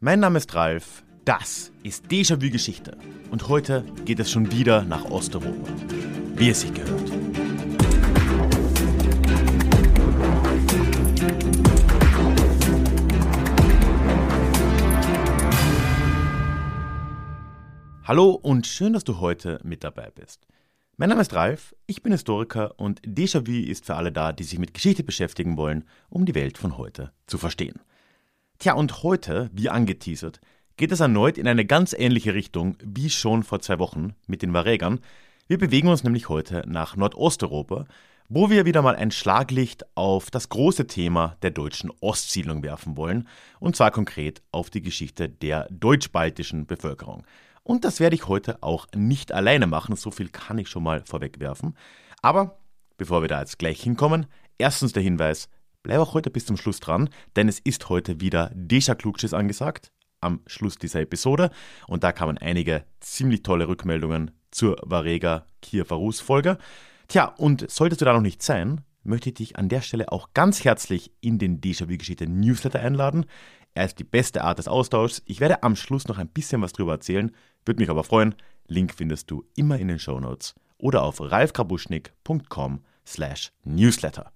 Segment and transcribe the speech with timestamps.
[0.00, 2.96] Mein Name ist Ralf, das ist Déjà-vu Geschichte
[3.32, 5.72] und heute geht es schon wieder nach Osteuropa,
[6.36, 7.10] wie es sich gehört.
[18.04, 20.46] Hallo und schön, dass du heute mit dabei bist.
[20.96, 24.60] Mein Name ist Ralf, ich bin Historiker und Déjà-vu ist für alle da, die sich
[24.60, 27.80] mit Geschichte beschäftigen wollen, um die Welt von heute zu verstehen.
[28.60, 30.40] Tja, und heute, wie angeteasert,
[30.76, 34.52] geht es erneut in eine ganz ähnliche Richtung wie schon vor zwei Wochen mit den
[34.52, 34.98] Varegern.
[35.46, 37.84] Wir bewegen uns nämlich heute nach Nordosteuropa,
[38.28, 43.28] wo wir wieder mal ein Schlaglicht auf das große Thema der deutschen Ostsiedlung werfen wollen,
[43.60, 47.24] und zwar konkret auf die Geschichte der deutsch-baltischen Bevölkerung.
[47.62, 51.04] Und das werde ich heute auch nicht alleine machen, so viel kann ich schon mal
[51.06, 51.76] vorwegwerfen.
[52.22, 52.58] Aber
[52.96, 54.26] bevor wir da jetzt gleich hinkommen,
[54.58, 55.48] erstens der Hinweis,
[55.82, 59.92] Bleib auch heute bis zum Schluss dran, denn es ist heute wieder Deja Klugschiss angesagt
[60.20, 61.50] am Schluss dieser Episode
[61.86, 66.58] und da kamen einige ziemlich tolle Rückmeldungen zur Varega Kieferus Folge.
[67.06, 70.30] Tja, und solltest du da noch nicht sein, möchte ich dich an der Stelle auch
[70.34, 73.26] ganz herzlich in den Déjà-vu-Geschichte Newsletter einladen.
[73.74, 75.22] Er ist die beste Art des Austauschs.
[75.24, 77.30] Ich werde am Schluss noch ein bisschen was drüber erzählen,
[77.64, 78.34] würde mich aber freuen.
[78.66, 84.32] Link findest du immer in den Show Notes oder auf ralfkrabuschnik.com slash newsletter.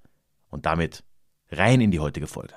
[0.49, 1.05] Und damit
[1.53, 2.55] rein in die heutige Folge.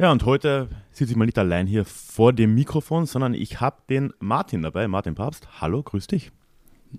[0.00, 3.82] Ja, und heute sitze ich mal nicht allein hier vor dem Mikrofon, sondern ich habe
[3.90, 5.60] den Martin dabei, Martin Papst.
[5.60, 6.30] Hallo, grüß dich.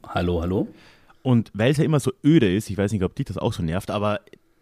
[0.06, 0.68] Hallo, hallo.
[1.24, 3.54] Und weil es ja immer so öde ist, ich weiß nicht, ob dich das auch
[3.54, 4.20] so nervt, aber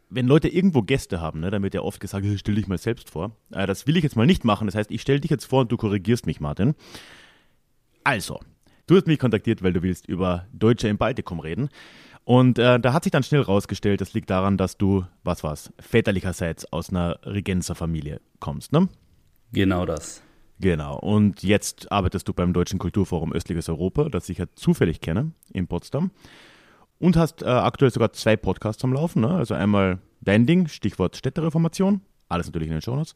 [0.09, 3.09] wenn Leute irgendwo Gäste haben, ne, dann wird ja oft gesagt, stell dich mal selbst
[3.09, 3.31] vor.
[3.52, 4.68] Äh, das will ich jetzt mal nicht machen.
[4.68, 6.76] Das heißt, ich stelle dich jetzt vor und du korrigierst mich, Martin.
[8.04, 8.40] Also,
[8.88, 11.70] Du hast mich kontaktiert, weil du willst über Deutsche im Baltikum reden.
[12.24, 15.72] Und äh, da hat sich dann schnell rausgestellt, das liegt daran, dass du, was war's,
[15.80, 18.90] väterlicherseits aus einer Regenzerfamilie kommst, ne?
[19.54, 20.22] Genau das.
[20.60, 20.98] Genau.
[21.00, 25.68] Und jetzt arbeitest du beim Deutschen Kulturforum Östliches Europa, das ich ja zufällig kenne, in
[25.68, 26.12] Potsdam.
[27.00, 29.22] Und hast äh, aktuell sogar zwei Podcasts am Laufen.
[29.22, 29.30] Ne?
[29.30, 33.16] Also einmal dein Ding, Stichwort Städtereformation, alles natürlich in den Shownotes.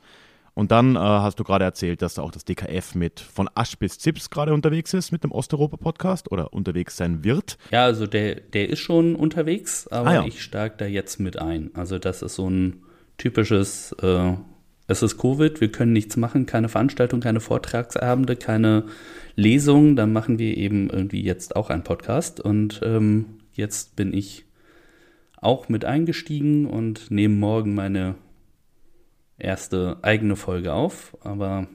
[0.61, 3.97] Und dann äh, hast du gerade erzählt, dass auch das DKF mit von Asch bis
[3.97, 7.57] Zips gerade unterwegs ist mit dem Osteuropa-Podcast oder unterwegs sein wird.
[7.71, 10.25] Ja, also der, der ist schon unterwegs, aber ah, ja.
[10.27, 11.71] ich steige da jetzt mit ein.
[11.73, 12.83] Also das ist so ein
[13.17, 14.33] typisches, äh,
[14.85, 18.83] es ist Covid, wir können nichts machen, keine Veranstaltung, keine Vortragsabende, keine
[19.35, 22.39] Lesungen, dann machen wir eben irgendwie jetzt auch einen Podcast.
[22.39, 24.45] Und ähm, jetzt bin ich
[25.37, 28.13] auch mit eingestiegen und nehme morgen meine
[29.43, 31.67] erste eigene Folge auf, aber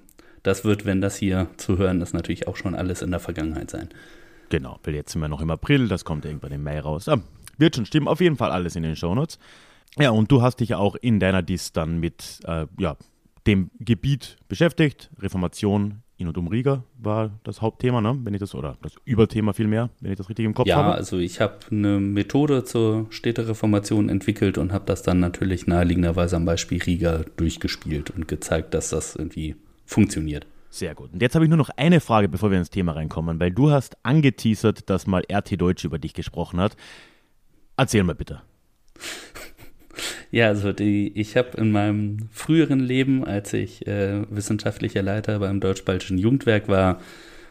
[0.42, 3.70] das wird, wenn das hier zu hören ist, natürlich auch schon alles in der Vergangenheit
[3.70, 3.88] sein.
[4.48, 7.08] Genau, weil jetzt sind wir noch im April, das kommt irgendwann im Mai raus.
[7.08, 7.20] Ah,
[7.58, 9.38] wird schon stimmen, auf jeden Fall alles in den Shownotes.
[9.98, 12.96] Ja, und du hast dich auch in deiner Dis dann mit äh, ja,
[13.46, 18.18] dem Gebiet beschäftigt, Reformation in und um Riga war das Hauptthema, ne?
[18.22, 20.90] wenn ich das, oder das Überthema vielmehr, wenn ich das richtig im Kopf ja, habe.
[20.90, 26.36] Ja, also ich habe eine Methode zur Städtereformation entwickelt und habe das dann natürlich naheliegenderweise
[26.36, 30.46] am Beispiel Riga durchgespielt und gezeigt, dass das irgendwie funktioniert.
[30.70, 31.12] Sehr gut.
[31.12, 33.70] Und jetzt habe ich nur noch eine Frage, bevor wir ins Thema reinkommen, weil du
[33.70, 36.76] hast angeteasert, dass mal RT Deutsch über dich gesprochen hat.
[37.76, 38.42] Erzähl mal bitte.
[40.30, 45.60] Ja, also die, ich habe in meinem früheren Leben, als ich äh, wissenschaftlicher Leiter beim
[45.60, 47.00] Deutsch-Baltischen Jugendwerk war,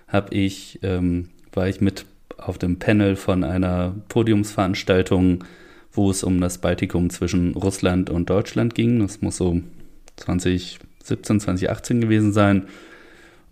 [0.08, 2.06] habe ich, ähm, war ich mit
[2.38, 5.44] auf dem Panel von einer Podiumsveranstaltung,
[5.92, 9.00] wo es um das Baltikum zwischen Russland und Deutschland ging.
[9.00, 9.62] Das muss so
[10.18, 12.68] 2017, 2018 gewesen sein.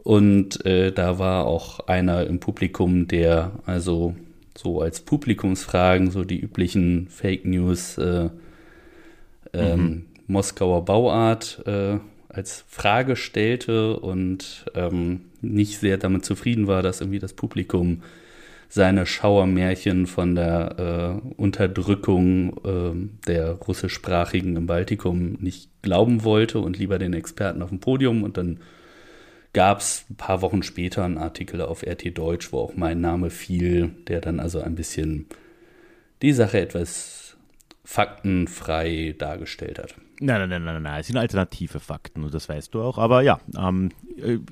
[0.04, 4.16] Und äh, da war auch einer im Publikum, der also
[4.56, 8.30] so als Publikumsfragen so die üblichen Fake News äh,
[9.54, 10.06] ähm, mhm.
[10.28, 12.00] Moskauer Bauart äh,
[12.30, 18.02] als Frage stellte und ähm, nicht sehr damit zufrieden war, dass irgendwie das Publikum
[18.70, 26.80] seine Schauermärchen von der äh, Unterdrückung äh, der russischsprachigen im Baltikum nicht glauben wollte und
[26.80, 28.24] lieber den Experten auf dem Podium.
[28.24, 28.62] Und dann
[29.54, 33.30] gab es ein paar Wochen später einen Artikel auf RT Deutsch, wo auch mein Name
[33.30, 35.28] fiel, der dann also ein bisschen
[36.24, 37.23] die Sache etwas
[37.84, 39.96] faktenfrei dargestellt hat.
[40.20, 42.98] Nein, nein, nein, nein, nein, es sind alternative Fakten und das weißt du auch.
[42.98, 43.90] Aber ja, ähm,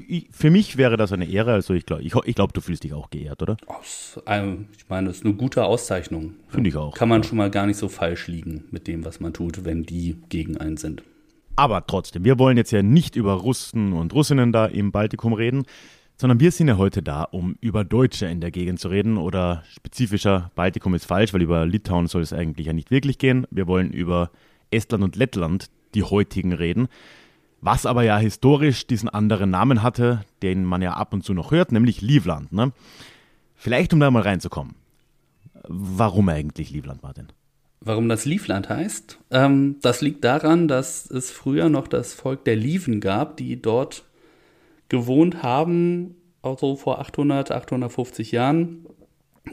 [0.08, 1.54] ich, für mich wäre das eine Ehre.
[1.54, 3.56] Also ich glaube, ich, ich glaub, du fühlst dich auch geehrt, oder?
[4.76, 6.36] ich meine, das ist eine gute Auszeichnung.
[6.50, 6.94] Finde ich auch.
[6.94, 7.28] Kann man ja.
[7.28, 10.58] schon mal gar nicht so falsch liegen mit dem, was man tut, wenn die gegen
[10.58, 11.04] einen sind.
[11.56, 15.64] Aber trotzdem, wir wollen jetzt ja nicht über Russen und Russinnen da im Baltikum reden,
[16.22, 19.64] sondern wir sind ja heute da, um über Deutsche in der Gegend zu reden oder
[19.74, 23.48] spezifischer, Baltikum ist falsch, weil über Litauen soll es eigentlich ja nicht wirklich gehen.
[23.50, 24.30] Wir wollen über
[24.70, 26.90] Estland und Lettland, die heutigen Reden,
[27.60, 31.50] was aber ja historisch diesen anderen Namen hatte, den man ja ab und zu noch
[31.50, 32.54] hört, nämlich Livland.
[32.54, 32.72] Ne?
[33.56, 34.76] Vielleicht, um da mal reinzukommen.
[35.68, 37.30] Warum eigentlich Livland, Martin?
[37.80, 39.18] Warum das Livland heißt?
[39.32, 44.04] Ähm, das liegt daran, dass es früher noch das Volk der Lieven gab, die dort
[44.92, 48.86] gewohnt haben, also vor 800, 850 Jahren,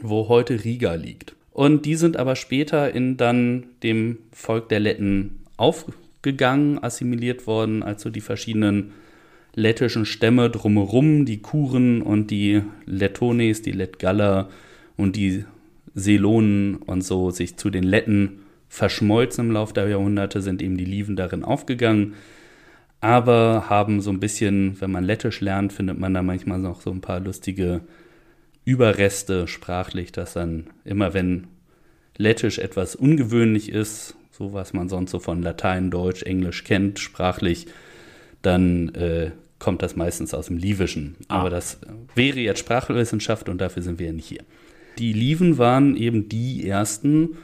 [0.01, 1.35] wo heute Riga liegt.
[1.51, 8.09] Und die sind aber später in dann dem Volk der Letten aufgegangen, assimiliert worden, also
[8.09, 8.91] die verschiedenen
[9.55, 14.49] lettischen Stämme drumherum, die Kuren und die Lettones, die Lettgaller
[14.97, 15.45] und die
[15.95, 20.85] Selonen und so sich zu den Letten verschmolzen im Laufe der Jahrhunderte, sind eben die
[20.85, 22.15] Lieven darin aufgegangen,
[23.01, 26.91] aber haben so ein bisschen, wenn man Lettisch lernt, findet man da manchmal noch so
[26.91, 27.81] ein paar lustige
[28.65, 31.47] Überreste sprachlich, dass dann immer wenn
[32.17, 37.67] Lettisch etwas ungewöhnlich ist, so was man sonst so von Latein, Deutsch, Englisch kennt, sprachlich,
[38.41, 41.15] dann äh, kommt das meistens aus dem Lievischen.
[41.29, 41.39] Ah.
[41.39, 41.79] Aber das
[42.15, 44.43] wäre jetzt Sprachwissenschaft und dafür sind wir ja nicht hier.
[44.97, 47.37] Die Lieven waren eben die ersten,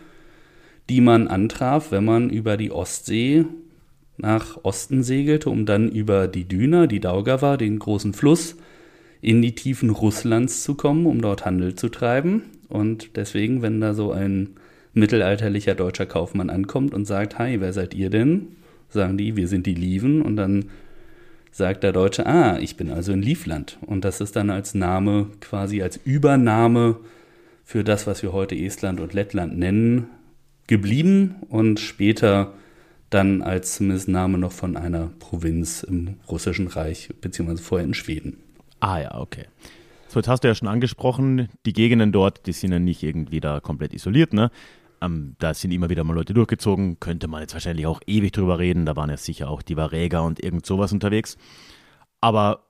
[0.89, 3.45] die man antraf, wenn man über die Ostsee
[4.17, 8.55] nach Osten segelte, um dann über die Düna, die Daugava, den großen Fluss,
[9.21, 12.43] in die Tiefen Russlands zu kommen, um dort Handel zu treiben.
[12.69, 14.51] Und deswegen, wenn da so ein
[14.93, 18.49] mittelalterlicher deutscher Kaufmann ankommt und sagt, hi, wer seid ihr denn?
[18.89, 20.21] Sagen die, wir sind die Lieven.
[20.21, 20.65] Und dann
[21.51, 23.77] sagt der Deutsche, ah, ich bin also in Liefland.
[23.85, 26.97] Und das ist dann als Name, quasi als Übernahme
[27.63, 30.07] für das, was wir heute Estland und Lettland nennen,
[30.67, 32.53] geblieben und später
[33.09, 38.37] dann als zumindest Name noch von einer Provinz im Russischen Reich, beziehungsweise vorher in Schweden.
[38.79, 39.45] Ah ja, okay.
[40.07, 43.39] So, jetzt hast du ja schon angesprochen, die Gegenden dort, die sind ja nicht irgendwie
[43.39, 44.51] da komplett isoliert, ne?
[45.01, 48.59] Ähm, da sind immer wieder mal Leute durchgezogen, könnte man jetzt wahrscheinlich auch ewig drüber
[48.59, 51.37] reden, da waren ja sicher auch die Varäger und irgend sowas unterwegs.
[52.21, 52.64] Aber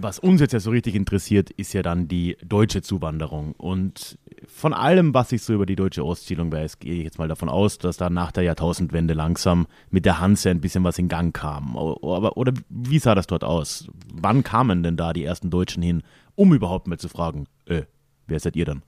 [0.00, 3.52] was uns jetzt ja so richtig interessiert, ist ja dann die deutsche Zuwanderung.
[3.56, 7.28] Und von allem, was ich so über die deutsche Aussiedlung weiß, gehe ich jetzt mal
[7.28, 11.08] davon aus, dass da nach der Jahrtausendwende langsam mit der Hanse ein bisschen was in
[11.08, 11.76] Gang kam.
[11.76, 13.88] Aber, oder wie sah das dort aus?
[14.12, 16.02] Wann kamen denn da die ersten Deutschen hin,
[16.34, 17.82] um überhaupt mal zu fragen, äh,
[18.26, 18.82] wer seid ihr dann?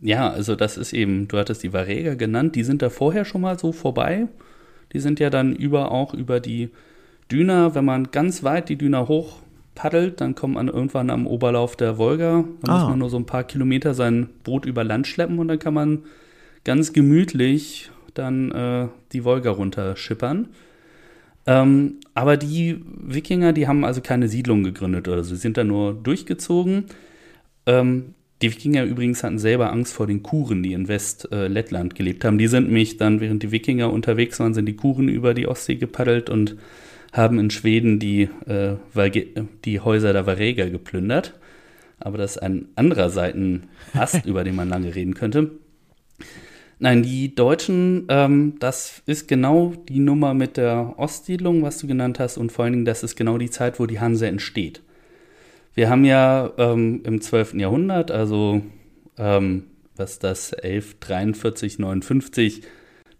[0.00, 3.40] Ja, also das ist eben, du hattest die Varäger genannt, die sind da vorher schon
[3.40, 4.28] mal so vorbei.
[4.92, 6.70] Die sind ja dann über auch über die
[7.30, 9.40] Düna, wenn man ganz weit die Düna hoch
[9.78, 12.44] paddelt, dann kommt man irgendwann am Oberlauf der Wolga.
[12.62, 12.78] Da ah.
[12.80, 15.72] muss man nur so ein paar Kilometer sein Boot über Land schleppen und dann kann
[15.72, 16.00] man
[16.64, 20.48] ganz gemütlich dann äh, die Wolga runterschippern.
[21.46, 25.62] Ähm, aber die Wikinger, die haben also keine Siedlung gegründet oder so, sie sind da
[25.62, 26.86] nur durchgezogen.
[27.64, 32.24] Ähm, die Wikinger übrigens hatten selber Angst vor den Kuren, die in Westlettland äh, gelebt
[32.24, 32.38] haben.
[32.38, 35.76] Die sind nämlich dann, während die Wikinger unterwegs waren, sind die Kuren über die Ostsee
[35.76, 36.56] gepaddelt und
[37.12, 38.76] haben in Schweden die, äh,
[39.64, 41.34] die Häuser der Varäger geplündert.
[42.00, 45.50] Aber das ist ein anderer Seitenast, über den man lange reden könnte.
[46.80, 52.20] Nein, die Deutschen, ähm, das ist genau die Nummer mit der Ostsiedlung, was du genannt
[52.20, 54.80] hast, und vor allen Dingen, das ist genau die Zeit, wo die Hanse entsteht.
[55.74, 57.54] Wir haben ja ähm, im 12.
[57.54, 58.62] Jahrhundert, also
[59.16, 59.64] ähm,
[59.96, 62.62] was das 1143, 59,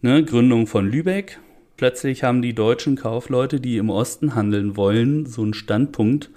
[0.03, 1.41] ne, Gründung von Lübeck.
[1.79, 6.29] Plötzlich haben die deutschen Kaufleute, die im Osten handeln wollen, so einen Standpunkt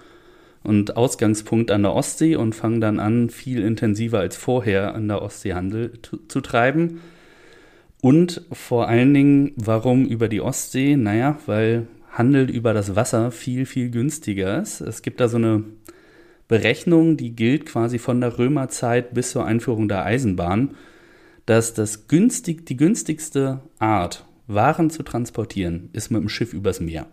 [0.62, 5.24] und Ausgangspunkt an der Ostsee und fangen dann an, viel intensiver als vorher an der
[5.24, 5.94] Ostsee Handel
[6.28, 7.02] zu treiben.
[8.02, 10.96] Und vor allen Dingen, warum über die Ostsee?
[10.96, 14.80] Naja, weil Handel über das Wasser viel, viel günstiger ist.
[14.80, 15.64] Es gibt da so eine
[16.48, 20.76] Berechnung, die gilt quasi von der Römerzeit bis zur Einführung der Eisenbahn,
[21.48, 27.08] dass das günstig, die günstigste Art, Waren zu transportieren, ist mit dem Schiff übers Meer.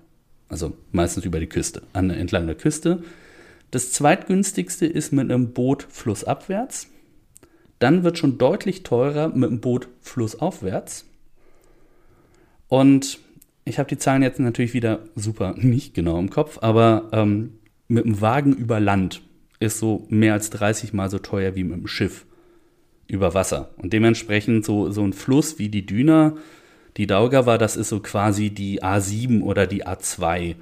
[0.49, 3.03] Also meistens über die Küste, an, entlang der Küste.
[3.71, 6.89] Das zweitgünstigste ist mit einem Boot flussabwärts.
[7.79, 11.05] Dann wird schon deutlich teurer mit einem Boot flussaufwärts.
[12.69, 13.19] Und
[13.65, 18.05] ich habe die Zahlen jetzt natürlich wieder super nicht genau im Kopf, aber ähm, mit
[18.05, 19.23] dem Wagen über Land
[19.61, 22.27] ist so mehr als 30 Mal so teuer wie mit dem Schiff
[23.07, 23.71] über Wasser.
[23.77, 26.37] Und dementsprechend so, so ein Fluss wie die Düna,
[26.99, 30.57] die Daugava, das ist so quasi die A7 oder die A2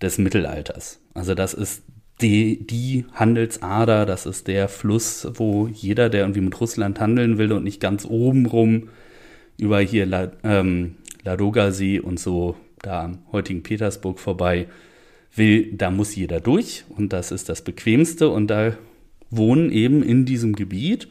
[0.00, 1.00] des Mittelalters.
[1.14, 1.82] Also das ist
[2.22, 7.52] die, die Handelsader, das ist der Fluss, wo jeder, der irgendwie mit Russland handeln will
[7.52, 8.88] und nicht ganz oben rum
[9.58, 14.68] über hier La, ähm, Ladoga-See und so da am heutigen Petersburg vorbei,
[15.34, 18.76] will, da muss jeder durch und das ist das Bequemste und da
[19.30, 21.08] wohnen eben in diesem Gebiet,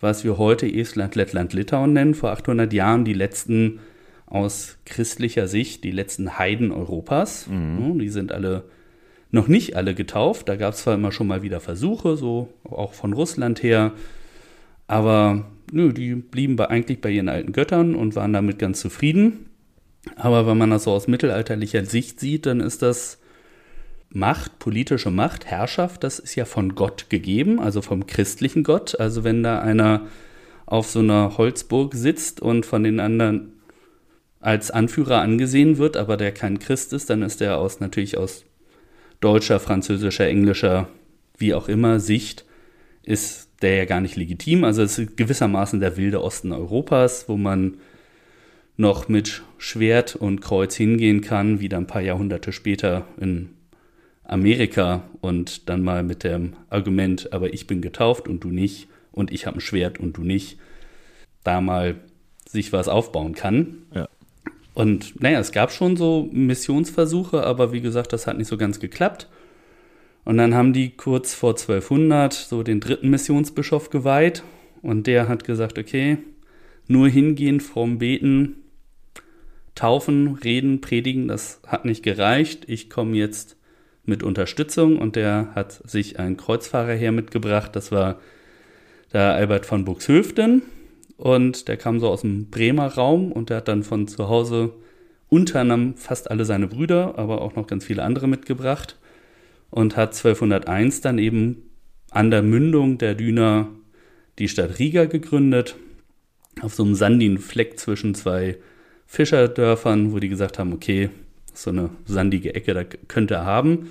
[0.00, 3.78] was wir heute Estland, Lettland, Litauen nennen, vor 800 Jahren die letzten
[4.30, 7.46] aus christlicher Sicht die letzten Heiden Europas.
[7.48, 7.98] Mhm.
[7.98, 8.64] Die sind alle
[9.32, 10.48] noch nicht alle getauft.
[10.48, 13.92] Da gab es zwar immer schon mal wieder Versuche, so auch von Russland her,
[14.86, 19.46] aber nö, die blieben bei, eigentlich bei ihren alten Göttern und waren damit ganz zufrieden.
[20.16, 23.18] Aber wenn man das so aus mittelalterlicher Sicht sieht, dann ist das
[24.12, 28.98] Macht, politische Macht, Herrschaft, das ist ja von Gott gegeben, also vom christlichen Gott.
[28.98, 30.06] Also wenn da einer
[30.66, 33.59] auf so einer Holzburg sitzt und von den anderen
[34.40, 38.44] als Anführer angesehen wird, aber der kein Christ ist, dann ist der aus natürlich aus
[39.20, 40.88] deutscher, französischer, englischer,
[41.36, 42.46] wie auch immer Sicht,
[43.02, 44.64] ist der ja gar nicht legitim.
[44.64, 47.76] Also es ist gewissermaßen der wilde Osten Europas, wo man
[48.76, 53.50] noch mit Schwert und Kreuz hingehen kann, wieder ein paar Jahrhunderte später in
[54.24, 59.32] Amerika und dann mal mit dem Argument, aber ich bin getauft und du nicht und
[59.32, 60.58] ich habe ein Schwert und du nicht,
[61.44, 61.96] da mal
[62.48, 63.82] sich was aufbauen kann.
[63.94, 64.08] Ja.
[64.80, 68.80] Und naja, es gab schon so Missionsversuche, aber wie gesagt, das hat nicht so ganz
[68.80, 69.28] geklappt.
[70.24, 74.42] Und dann haben die kurz vor 1200 so den dritten Missionsbischof geweiht
[74.80, 76.16] und der hat gesagt, okay,
[76.88, 78.56] nur hingehen, fromm beten,
[79.74, 82.64] taufen, reden, predigen, das hat nicht gereicht.
[82.66, 83.58] Ich komme jetzt
[84.06, 87.76] mit Unterstützung und der hat sich einen Kreuzfahrer her mitgebracht.
[87.76, 88.18] Das war
[89.12, 90.62] der Albert von Buxhöften
[91.20, 94.72] und der kam so aus dem Bremer Raum und der hat dann von zu Hause
[95.28, 98.96] unter anderem fast alle seine Brüder, aber auch noch ganz viele andere mitgebracht
[99.70, 101.70] und hat 1201 dann eben
[102.10, 103.68] an der Mündung der Düner
[104.38, 105.76] die Stadt Riga gegründet,
[106.62, 108.56] auf so einem sandigen Fleck zwischen zwei
[109.06, 111.10] Fischerdörfern, wo die gesagt haben, okay,
[111.52, 113.90] so eine sandige Ecke, da könnte er haben.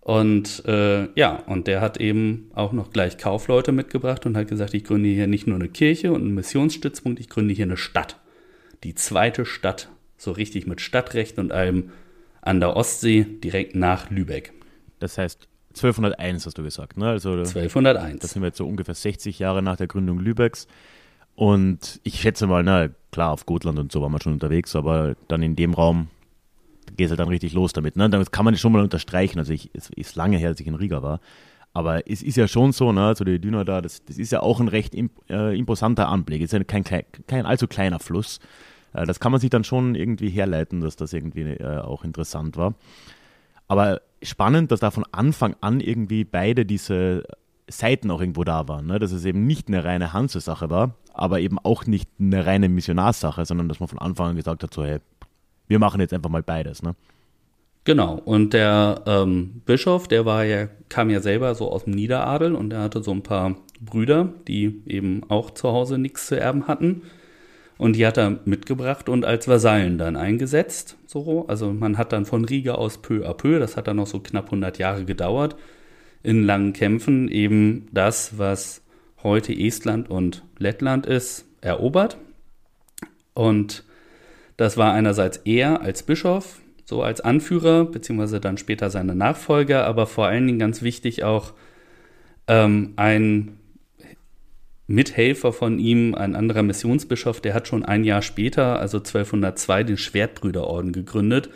[0.00, 4.74] Und äh, ja, und der hat eben auch noch gleich Kaufleute mitgebracht und hat gesagt,
[4.74, 8.16] ich gründe hier nicht nur eine Kirche und einen Missionsstützpunkt, ich gründe hier eine Stadt.
[8.82, 11.90] Die zweite Stadt, so richtig mit Stadtrecht und allem
[12.40, 14.52] an der Ostsee, direkt nach Lübeck.
[15.00, 17.08] Das heißt 1201 hast du gesagt, ne?
[17.08, 18.20] Also 1201.
[18.20, 20.66] Das sind wir jetzt so ungefähr 60 Jahre nach der Gründung Lübecks.
[21.36, 25.14] Und ich schätze mal, na klar, auf Gotland und so waren wir schon unterwegs, aber
[25.28, 26.08] dann in dem Raum
[26.96, 27.96] geht es halt dann richtig los damit.
[27.96, 28.08] Ne?
[28.10, 29.38] Damit kann man schon mal unterstreichen.
[29.38, 31.20] Also ich, es ist lange her, als ich in Riga war.
[31.72, 34.40] Aber es ist ja schon so, ne, so die Düner da, das, das ist ja
[34.40, 36.42] auch ein recht imp, äh, imposanter Anblick.
[36.42, 38.40] Es ist ja kein, kein, kein allzu kleiner Fluss.
[38.92, 42.56] Äh, das kann man sich dann schon irgendwie herleiten, dass das irgendwie äh, auch interessant
[42.56, 42.74] war.
[43.68, 47.22] Aber spannend, dass da von Anfang an irgendwie beide diese
[47.68, 48.86] Seiten auch irgendwo da waren.
[48.86, 48.98] Ne?
[48.98, 53.44] Dass es eben nicht eine reine Hanse-Sache war, aber eben auch nicht eine reine Missionarsache,
[53.44, 54.98] sondern dass man von Anfang an gesagt hat, so hey,
[55.70, 56.96] wir machen jetzt einfach mal beides, ne?
[57.84, 62.54] Genau, und der ähm, Bischof, der war ja, kam ja selber so aus dem Niederadel
[62.54, 66.66] und er hatte so ein paar Brüder, die eben auch zu Hause nichts zu erben
[66.66, 67.02] hatten.
[67.78, 70.98] Und die hat er mitgebracht und als Vasallen dann eingesetzt.
[71.06, 71.46] So.
[71.46, 74.20] Also man hat dann von Riga aus peu à peu, das hat dann noch so
[74.20, 75.56] knapp 100 Jahre gedauert,
[76.22, 78.82] in langen Kämpfen eben das, was
[79.22, 82.18] heute Estland und Lettland ist, erobert.
[83.32, 83.84] Und
[84.60, 90.06] das war einerseits er als Bischof, so als Anführer, beziehungsweise dann später seine Nachfolger, aber
[90.06, 91.54] vor allen Dingen ganz wichtig auch
[92.46, 93.56] ähm, ein
[94.86, 99.96] Mithelfer von ihm, ein anderer Missionsbischof, der hat schon ein Jahr später, also 1202, den
[99.96, 101.48] Schwertbrüderorden gegründet,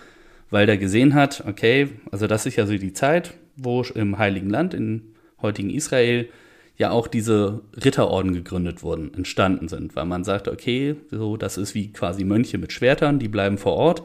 [0.49, 4.49] weil der gesehen hat, okay, also das ist ja so die Zeit, wo im Heiligen
[4.49, 6.31] Land, in heutigen Israel,
[6.77, 11.75] ja auch diese Ritterorden gegründet wurden, entstanden sind, weil man sagt, okay, so das ist
[11.75, 14.03] wie quasi Mönche mit Schwertern, die bleiben vor Ort,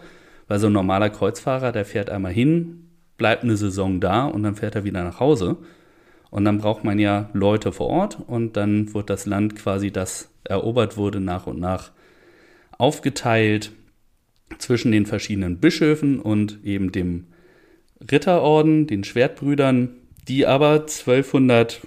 [0.47, 4.55] weil so ein normaler Kreuzfahrer, der fährt einmal hin, bleibt eine Saison da und dann
[4.55, 5.57] fährt er wieder nach Hause.
[6.31, 10.29] Und dann braucht man ja Leute vor Ort und dann wird das Land quasi, das
[10.43, 11.91] erobert wurde, nach und nach
[12.77, 13.71] aufgeteilt
[14.59, 17.25] zwischen den verschiedenen Bischöfen und eben dem
[18.11, 19.89] Ritterorden, den Schwertbrüdern,
[20.27, 21.81] die aber 1200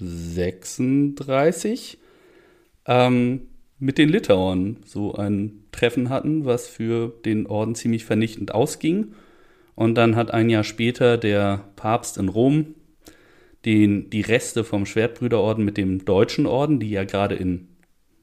[0.00, 1.98] 36
[2.86, 3.42] ähm,
[3.78, 9.14] mit den Litauern so ein Treffen hatten, was für den Orden ziemlich vernichtend ausging.
[9.74, 12.74] Und dann hat ein Jahr später der Papst in Rom
[13.64, 17.68] den, die Reste vom Schwertbrüderorden mit dem deutschen Orden, die ja gerade in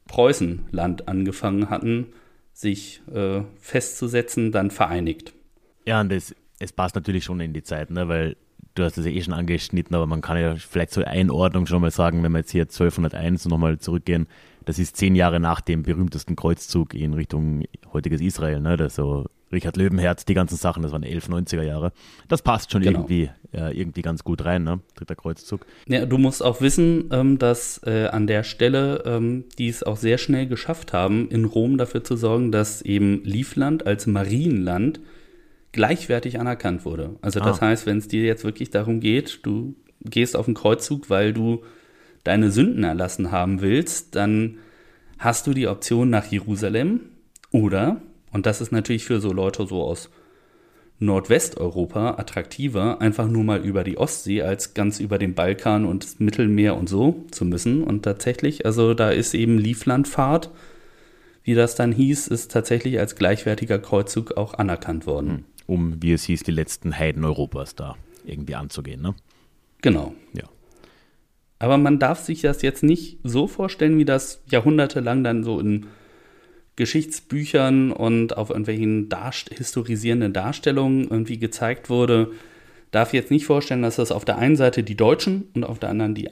[0.07, 2.07] Preußenland angefangen hatten,
[2.53, 5.33] sich äh, festzusetzen, dann vereinigt.
[5.85, 8.07] Ja, und das, es passt natürlich schon in die Zeit, ne?
[8.07, 8.35] weil
[8.77, 11.81] du hast es ja eh schon angeschnitten, aber man kann ja vielleicht zur Einordnung schon
[11.81, 14.27] mal sagen, wenn wir jetzt hier 1201 nochmal zurückgehen,
[14.65, 18.59] das ist zehn Jahre nach dem berühmtesten Kreuzzug in Richtung heutiges Israel.
[18.59, 18.75] Ne?
[18.75, 21.93] Das so, Richard Löwenherz, die ganzen Sachen, das waren 11, 90er Jahre.
[22.27, 22.99] Das passt schon genau.
[22.99, 24.81] irgendwie, äh, irgendwie ganz gut rein, ne?
[24.95, 25.65] Dritter Kreuzzug.
[25.87, 29.97] Ja, du musst auch wissen, ähm, dass äh, an der Stelle ähm, die es auch
[29.97, 34.99] sehr schnell geschafft haben, in Rom dafür zu sorgen, dass eben Livland als Marienland
[35.77, 37.15] gleichwertig anerkannt wurde.
[37.21, 37.67] Also das ah.
[37.67, 41.63] heißt, wenn es dir jetzt wirklich darum geht, du gehst auf den Kreuzzug, weil du
[42.25, 44.57] deine Sünden erlassen haben willst, dann
[45.17, 46.99] hast du die Option nach Jerusalem
[47.51, 48.01] oder
[48.33, 50.09] und das ist natürlich für so Leute so aus
[50.99, 56.19] Nordwesteuropa attraktiver, einfach nur mal über die Ostsee, als ganz über den Balkan und das
[56.19, 57.83] Mittelmeer und so zu müssen.
[57.83, 60.49] Und tatsächlich, also da ist eben Lieflandfahrt,
[61.43, 65.29] wie das dann hieß, ist tatsächlich als gleichwertiger Kreuzzug auch anerkannt worden.
[65.29, 65.43] Hm.
[65.67, 67.95] Um, wie es hieß, die letzten Heiden Europas da
[68.25, 69.13] irgendwie anzugehen, ne?
[69.81, 70.15] Genau.
[70.33, 70.45] Ja.
[71.59, 75.87] Aber man darf sich das jetzt nicht so vorstellen, wie das jahrhundertelang dann so in
[76.75, 82.31] Geschichtsbüchern und auf irgendwelchen darst historisierenden Darstellungen irgendwie gezeigt wurde,
[82.91, 85.89] darf jetzt nicht vorstellen, dass das auf der einen Seite die Deutschen und auf der
[85.89, 86.29] anderen die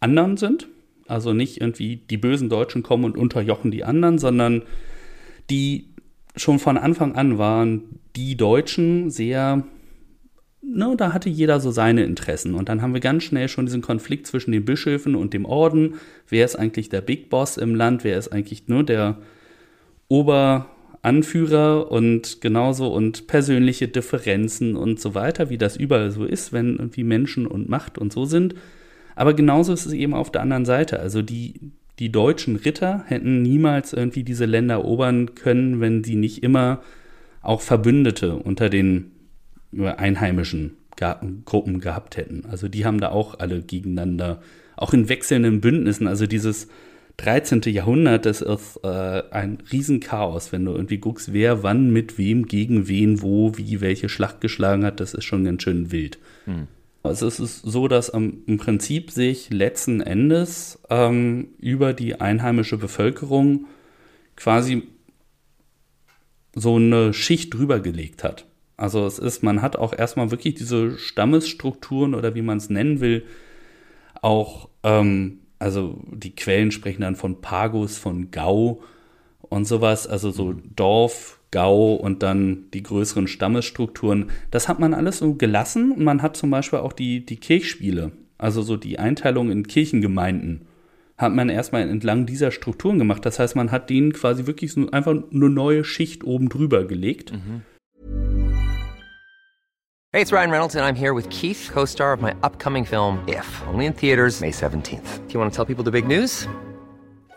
[0.00, 0.68] anderen sind.
[1.08, 4.62] Also nicht irgendwie die bösen Deutschen kommen und unterjochen die anderen, sondern
[5.48, 5.88] die
[6.36, 9.64] schon von Anfang an waren die Deutschen sehr,
[10.62, 12.54] ne, da hatte jeder so seine Interessen.
[12.54, 15.94] Und dann haben wir ganz schnell schon diesen Konflikt zwischen den Bischöfen und dem Orden.
[16.28, 18.04] Wer ist eigentlich der Big Boss im Land?
[18.04, 19.18] Wer ist eigentlich nur der,
[20.08, 26.76] Oberanführer und genauso und persönliche Differenzen und so weiter, wie das überall so ist, wenn
[26.76, 28.54] irgendwie Menschen und Macht und so sind.
[29.16, 31.00] Aber genauso ist es eben auf der anderen Seite.
[31.00, 36.42] Also die, die deutschen Ritter hätten niemals irgendwie diese Länder erobern können, wenn sie nicht
[36.42, 36.82] immer
[37.42, 39.12] auch Verbündete unter den
[39.72, 40.76] einheimischen
[41.44, 42.44] Gruppen gehabt hätten.
[42.50, 44.40] Also die haben da auch alle gegeneinander,
[44.76, 46.06] auch in wechselnden Bündnissen.
[46.06, 46.68] Also dieses
[47.18, 47.62] 13.
[47.66, 52.88] Jahrhundert, das ist äh, ein Riesenchaos, wenn du irgendwie guckst, wer wann mit wem, gegen
[52.88, 56.18] wen, wo, wie, welche Schlacht geschlagen hat, das ist schon ganz schön wild.
[56.44, 56.68] Hm.
[57.06, 63.66] Also es ist so, dass im Prinzip sich letzten Endes ähm, über die einheimische Bevölkerung
[64.36, 64.82] quasi
[66.54, 68.46] so eine Schicht drüber gelegt hat.
[68.76, 73.00] Also es ist, man hat auch erstmal wirklich diese Stammesstrukturen oder wie man es nennen
[73.00, 73.24] will,
[74.20, 78.82] auch ähm, also die Quellen sprechen dann von Pagus, von Gau
[79.40, 84.26] und sowas, also so Dorf, Gau und dann die größeren Stammesstrukturen.
[84.50, 88.12] Das hat man alles so gelassen und man hat zum Beispiel auch die, die Kirchspiele,
[88.36, 90.66] also so die Einteilung in Kirchengemeinden,
[91.16, 93.24] hat man erstmal entlang dieser Strukturen gemacht.
[93.24, 97.32] Das heißt, man hat denen quasi wirklich so einfach eine neue Schicht oben drüber gelegt.
[97.32, 97.62] Mhm.
[100.12, 103.18] Hey, it's Ryan Reynolds, and I'm here with Keith, co star of my upcoming film,
[103.26, 105.26] If, only in theaters, May 17th.
[105.26, 106.46] Do you want to tell people the big news?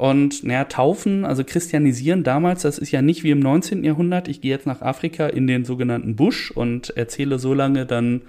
[0.00, 3.84] Und naja, taufen, also christianisieren damals, das ist ja nicht wie im 19.
[3.84, 4.28] Jahrhundert.
[4.28, 8.22] Ich gehe jetzt nach Afrika in den sogenannten Busch und erzähle so lange dann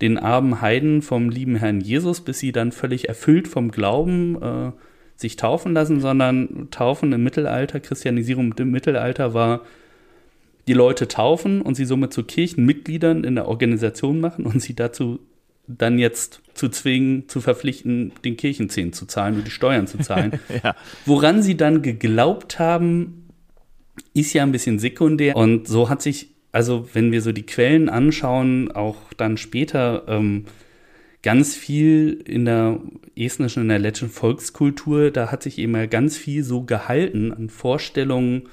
[0.00, 4.72] den armen Heiden vom lieben Herrn Jesus, bis sie dann völlig erfüllt vom Glauben äh,
[5.14, 9.60] sich taufen lassen, sondern Taufen im Mittelalter, Christianisierung im Mittelalter war,
[10.66, 15.20] die Leute taufen und sie somit zu Kirchenmitgliedern in der Organisation machen und sie dazu
[15.78, 20.38] dann jetzt zu zwingen, zu verpflichten, den Kirchenzehn zu zahlen und die Steuern zu zahlen.
[20.62, 20.74] ja.
[21.06, 23.28] Woran sie dann geglaubt haben,
[24.14, 25.36] ist ja ein bisschen sekundär.
[25.36, 30.44] Und so hat sich, also wenn wir so die Quellen anschauen, auch dann später ähm,
[31.22, 32.80] ganz viel in der
[33.16, 38.48] estnischen, in der letzten Volkskultur, da hat sich eben ganz viel so gehalten an Vorstellungen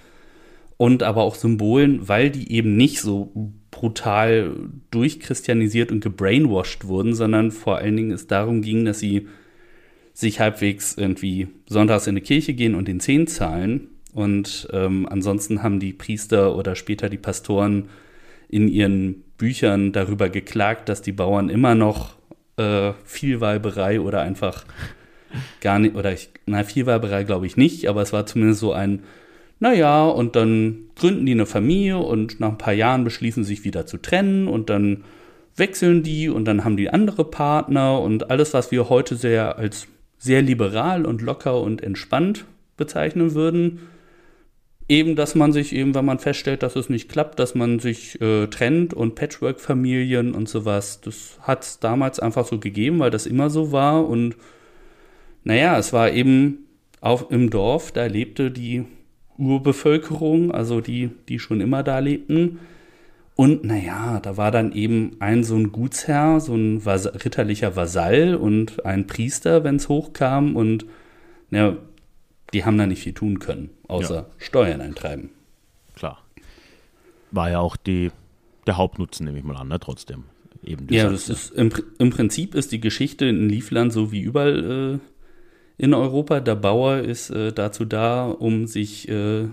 [0.77, 4.55] und aber auch Symbolen, weil die eben nicht so brutal
[4.91, 9.27] durchchristianisiert und gebrainwashed wurden, sondern vor allen Dingen es darum ging, dass sie
[10.13, 13.87] sich halbwegs irgendwie sonntags in die Kirche gehen und den Zehn zahlen.
[14.13, 17.89] Und ähm, ansonsten haben die Priester oder später die Pastoren
[18.49, 22.15] in ihren Büchern darüber geklagt, dass die Bauern immer noch
[22.57, 24.65] äh, Vielweiberei oder einfach
[25.61, 29.03] gar nicht, oder ich, na, Vielweiberei glaube ich nicht, aber es war zumindest so ein
[29.59, 33.85] naja, und dann gründen die eine Familie und nach ein paar Jahren beschließen sich wieder
[33.85, 35.03] zu trennen und dann
[35.55, 39.87] wechseln die und dann haben die andere Partner und alles, was wir heute sehr als
[40.17, 42.45] sehr liberal und locker und entspannt
[42.77, 43.79] bezeichnen würden,
[44.87, 48.19] eben, dass man sich eben, wenn man feststellt, dass es nicht klappt, dass man sich
[48.21, 50.99] äh, trennt und Patchwork-Familien und sowas.
[51.01, 54.07] Das hat es damals einfach so gegeben, weil das immer so war.
[54.07, 54.35] Und
[55.43, 56.65] naja, es war eben
[57.01, 58.85] auch im Dorf, da lebte die
[59.39, 62.59] Urbevölkerung, also die, die schon immer da lebten.
[63.35, 68.35] Und naja, da war dann eben ein so ein Gutsherr, so ein Vas ritterlicher Vasall
[68.35, 70.57] und ein Priester, wenn es hochkam.
[70.57, 70.85] Und
[71.49, 71.77] ja,
[72.53, 74.25] die haben da nicht viel tun können, außer ja.
[74.37, 75.29] Steuern eintreiben.
[75.95, 76.21] Klar.
[77.31, 78.11] War ja auch die,
[78.67, 79.79] der Hauptnutzen, nehme ich mal an, ne?
[79.79, 80.25] trotzdem.
[80.61, 84.99] Eben ja, das ist, im, im Prinzip ist die Geschichte in Liefland so wie überall
[84.99, 85.18] äh,
[85.79, 86.41] in Europa.
[86.41, 89.47] Der Bauer ist äh, dazu da, um sich äh,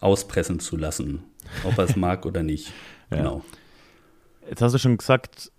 [0.00, 1.24] auspressen zu lassen,
[1.64, 2.72] ob er es mag oder nicht.
[3.10, 3.18] Ja.
[3.18, 3.44] Genau.
[4.48, 5.52] Jetzt hast du schon gesagt,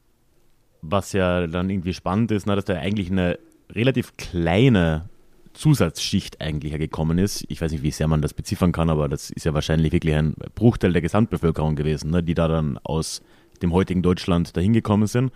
[0.82, 3.38] was ja dann irgendwie spannend ist, na, dass da eigentlich eine
[3.70, 5.08] relativ kleine
[5.54, 7.46] Zusatzschicht eigentlich gekommen ist.
[7.50, 10.16] Ich weiß nicht, wie sehr man das beziffern kann, aber das ist ja wahrscheinlich wirklich
[10.16, 13.22] ein Bruchteil der Gesamtbevölkerung gewesen, ne, die da dann aus
[13.62, 15.32] dem heutigen Deutschland dahin gekommen sind.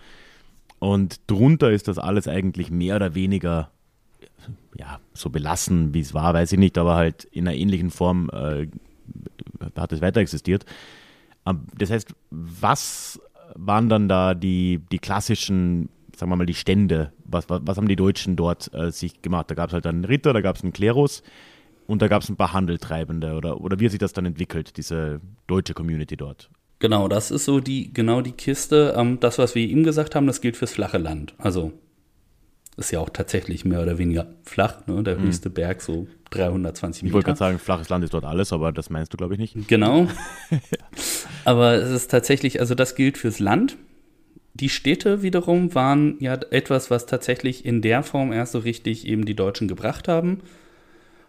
[0.80, 3.70] Und drunter ist das alles eigentlich mehr oder weniger
[4.76, 8.30] ja, so belassen, wie es war, weiß ich nicht, aber halt in einer ähnlichen Form
[8.32, 8.66] äh,
[9.76, 10.64] hat es weiter existiert.
[11.46, 13.20] Ähm, das heißt, was
[13.54, 17.12] waren dann da die, die klassischen, sagen wir mal, die Stände?
[17.24, 19.50] Was, was, was haben die Deutschen dort äh, sich gemacht?
[19.50, 21.22] Da gab es halt einen Ritter, da gab es einen Klerus
[21.86, 24.76] und da gab es ein paar Handeltreibende oder, oder wie hat sich das dann entwickelt,
[24.76, 26.50] diese deutsche Community dort?
[26.80, 28.94] Genau, das ist so die, genau die Kiste.
[28.96, 31.34] Ähm, das, was wir eben gesagt haben, das gilt fürs flache Land.
[31.38, 31.72] Also
[32.78, 35.02] ist ja auch tatsächlich mehr oder weniger flach, ne?
[35.02, 35.24] der mhm.
[35.24, 37.10] höchste Berg so 320 Meter.
[37.10, 39.40] Ich wollte gerade sagen, flaches Land ist dort alles, aber das meinst du, glaube ich,
[39.40, 39.68] nicht.
[39.68, 40.06] Genau.
[41.44, 43.76] aber es ist tatsächlich, also das gilt fürs Land.
[44.54, 49.24] Die Städte wiederum waren ja etwas, was tatsächlich in der Form erst so richtig eben
[49.24, 50.40] die Deutschen gebracht haben.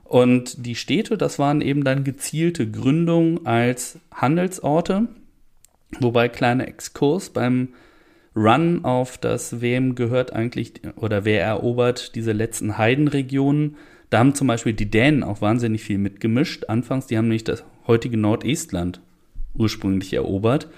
[0.04, 5.08] Und die Städte, das waren eben dann gezielte Gründungen als Handelsorte.
[6.00, 7.70] Wobei kleiner Exkurs beim
[8.40, 13.76] Run auf das, wem gehört eigentlich oder wer erobert diese letzten Heidenregionen.
[14.10, 16.66] Da haben zum Beispiel die Dänen auch wahnsinnig viel mitgemischt.
[16.70, 19.02] Anfangs, die haben nämlich das heutige Nordestland
[19.54, 20.70] ursprünglich erobert.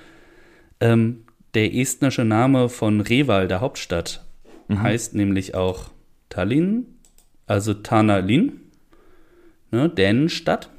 [0.79, 4.25] Ähm, der estnische Name von Reval, der Hauptstadt,
[4.67, 4.81] mhm.
[4.81, 5.91] heißt nämlich auch
[6.29, 6.87] Tallinn,
[7.45, 8.59] also Tanalin,
[9.69, 10.69] ne, Dänenstadt.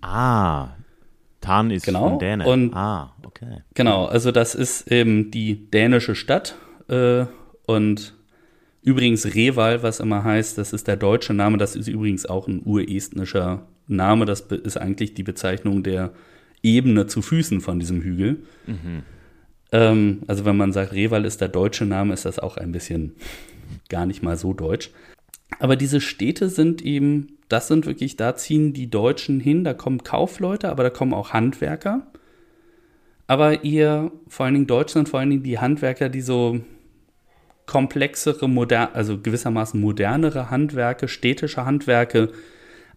[0.00, 0.70] Ah,
[1.40, 2.08] Tan ist genau.
[2.08, 2.46] von Dänen.
[2.46, 3.62] Und ah, okay.
[3.74, 6.56] Genau, also das ist eben die dänische Stadt
[6.88, 7.26] äh,
[7.66, 8.14] und
[8.82, 12.62] übrigens Reval, was immer heißt, das ist der deutsche Name, das ist übrigens auch ein
[12.64, 16.12] urestnischer Name, das ist eigentlich die Bezeichnung der
[16.62, 18.38] Ebene zu Füßen von diesem Hügel.
[18.66, 19.02] Mhm.
[19.70, 23.14] Ähm, also wenn man sagt, Reval ist der deutsche Name, ist das auch ein bisschen
[23.88, 24.90] gar nicht mal so deutsch.
[25.58, 30.04] Aber diese Städte sind eben das sind wirklich, da ziehen die Deutschen hin, da kommen
[30.04, 32.06] Kaufleute, aber da kommen auch Handwerker.
[33.26, 36.60] Aber ihr, vor allen Dingen Deutschland, vor allen Dingen die Handwerker, die so
[37.66, 42.30] komplexere, modern, also gewissermaßen modernere Handwerke, städtische Handwerke,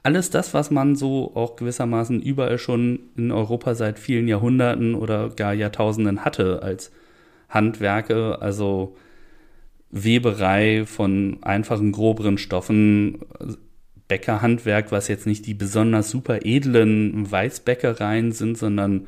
[0.04, 5.30] alles das, was man so auch gewissermaßen überall schon in Europa seit vielen Jahrhunderten oder
[5.30, 6.92] gar Jahrtausenden hatte als
[7.50, 8.96] Handwerke, also
[9.92, 13.20] Weberei von einfachen, groberen Stoffen,
[14.08, 19.08] Bäckerhandwerk, was jetzt nicht die besonders super edlen Weißbäckereien sind, sondern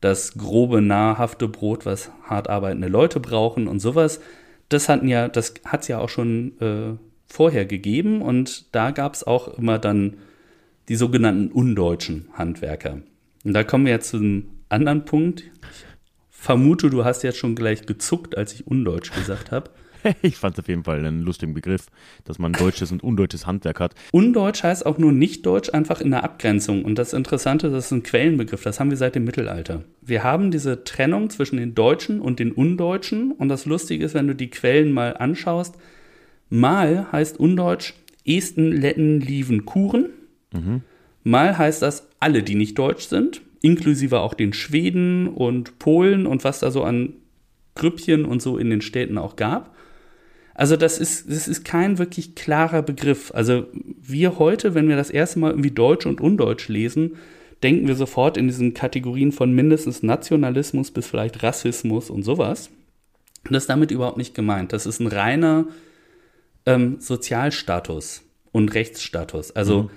[0.00, 4.20] das grobe, nahrhafte Brot, was hart arbeitende Leute brauchen und sowas.
[4.68, 9.14] Das hatten ja, das hat es ja auch schon äh, vorher gegeben und da gab
[9.14, 10.16] es auch immer dann
[10.88, 13.00] die sogenannten undeutschen Handwerker.
[13.44, 15.40] Und da kommen wir jetzt zu einem anderen Punkt.
[15.40, 15.84] Ich
[16.30, 19.70] vermute, du hast jetzt schon gleich gezuckt, als ich undeutsch gesagt habe.
[20.22, 21.86] ich fand es auf jeden Fall einen lustigen Begriff,
[22.24, 23.94] dass man deutsches und undeutsches Handwerk hat.
[24.12, 26.84] Undeutsch heißt auch nur nicht deutsch, einfach in der Abgrenzung.
[26.84, 29.84] Und das Interessante, das ist ein Quellenbegriff, das haben wir seit dem Mittelalter.
[30.00, 33.32] Wir haben diese Trennung zwischen den Deutschen und den Undeutschen.
[33.32, 35.76] Und das Lustige ist, wenn du die Quellen mal anschaust,
[36.50, 37.94] mal heißt Undeutsch
[38.26, 40.10] Esten, Letten, Lieven, Kuren.
[40.52, 40.82] Mhm.
[41.24, 46.44] Mal heißt das alle, die nicht deutsch sind, inklusive auch den Schweden und Polen und
[46.44, 47.14] was da so an
[47.74, 49.73] Grüppchen und so in den Städten auch gab.
[50.54, 53.32] Also das ist, das ist kein wirklich klarer Begriff.
[53.34, 53.66] Also
[54.00, 57.16] wir heute, wenn wir das erste Mal irgendwie Deutsch und Undeutsch lesen,
[57.62, 62.70] denken wir sofort in diesen Kategorien von mindestens Nationalismus bis vielleicht Rassismus und sowas.
[63.44, 64.72] Und das ist damit überhaupt nicht gemeint.
[64.72, 65.66] Das ist ein reiner
[66.66, 69.50] ähm, Sozialstatus und Rechtsstatus.
[69.50, 69.90] Also mhm.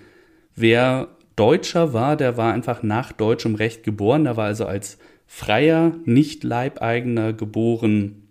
[0.56, 4.24] wer Deutscher war, der war einfach nach deutschem Recht geboren.
[4.24, 8.27] Der war also als freier, nicht Leibeigener geboren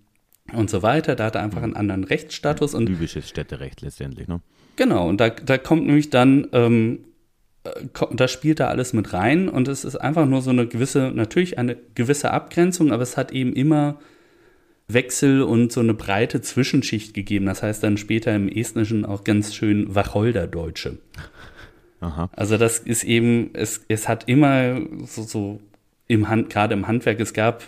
[0.52, 1.16] und so weiter.
[1.16, 2.74] Da hat er einfach einen anderen Rechtsstatus.
[2.74, 4.40] Und Libysches Städterecht letztendlich, ne?
[4.76, 6.98] Genau, und da, da kommt nämlich dann ähm,
[8.12, 11.58] das spielt da alles mit rein und es ist einfach nur so eine gewisse, natürlich
[11.58, 13.98] eine gewisse Abgrenzung, aber es hat eben immer
[14.88, 17.46] Wechsel und so eine breite Zwischenschicht gegeben.
[17.46, 20.98] Das heißt dann später im Estnischen auch ganz schön Wacholderdeutsche.
[22.00, 22.30] Aha.
[22.32, 25.60] Also das ist eben, es, es hat immer so, so
[26.06, 27.64] im Hand, gerade im Handwerk, es gab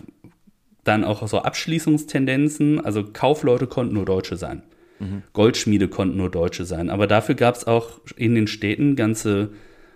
[0.89, 2.81] dann auch so Abschließungstendenzen.
[2.81, 4.63] Also Kaufleute konnten nur Deutsche sein.
[4.99, 5.23] Mhm.
[5.33, 6.91] Goldschmiede konnten nur Deutsche sein.
[6.91, 9.51] Aber dafür gab es auch in den Städten ganze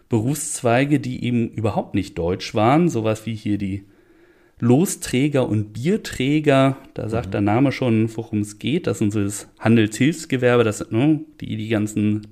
[0.08, 2.88] Berufszweige, die eben überhaupt nicht deutsch waren.
[2.88, 3.84] Sowas wie hier die
[4.60, 6.76] Losträger und Bierträger.
[6.94, 7.32] Da sagt mhm.
[7.32, 8.86] der Name schon, worum es geht.
[8.86, 12.26] Das sind so das Handelshilfsgewerbe, das sind ne, die die ganzen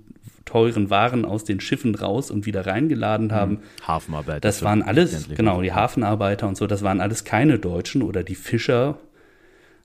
[0.51, 3.33] teuren Waren aus den Schiffen raus und wieder reingeladen mhm.
[3.33, 3.59] haben.
[3.87, 4.41] Hafenarbeiter.
[4.41, 8.35] Das waren alles, genau, die Hafenarbeiter und so, das waren alles keine Deutschen oder die
[8.35, 8.99] Fischer.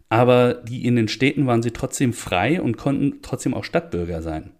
[0.09, 4.51] Aber die in den Städten waren sie trotzdem frei und konnten trotzdem auch Stadtbürger sein.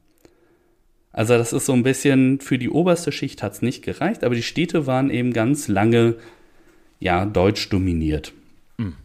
[1.12, 4.36] Also das ist so ein bisschen, für die oberste Schicht hat es nicht gereicht, aber
[4.36, 6.15] die Städte waren eben ganz lange,
[7.00, 8.34] ja, deutsch dominiert.
[8.78, 8.96] Mhm.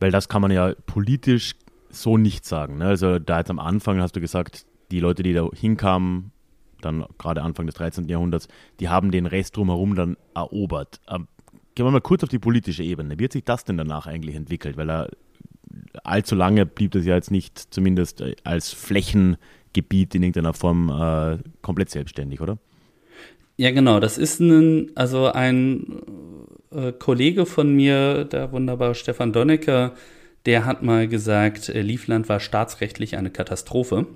[0.00, 1.54] Weil das kann man ja politisch
[1.90, 2.78] so nicht sagen.
[2.78, 2.86] Ne?
[2.86, 6.32] Also da jetzt am Anfang hast du gesagt, die Leute, die da hinkamen,
[6.80, 8.08] dann gerade Anfang des 13.
[8.08, 8.48] Jahrhunderts,
[8.80, 11.00] die haben den Rest drumherum dann erobert.
[11.08, 11.26] Ähm,
[11.74, 13.18] gehen wir mal kurz auf die politische Ebene.
[13.18, 14.76] Wie hat sich das denn danach eigentlich entwickelt?
[14.76, 15.10] Weil er
[16.04, 21.38] allzu lange blieb das ja jetzt nicht zumindest äh, als Flächengebiet in irgendeiner Form äh,
[21.62, 22.58] komplett selbstständig, oder?
[23.56, 23.98] Ja, genau.
[23.98, 26.02] Das ist ein, also ein
[26.70, 29.94] äh, Kollege von mir, der wunderbare Stefan Donnecker,
[30.46, 34.06] der hat mal gesagt, äh, Liefland war staatsrechtlich eine Katastrophe.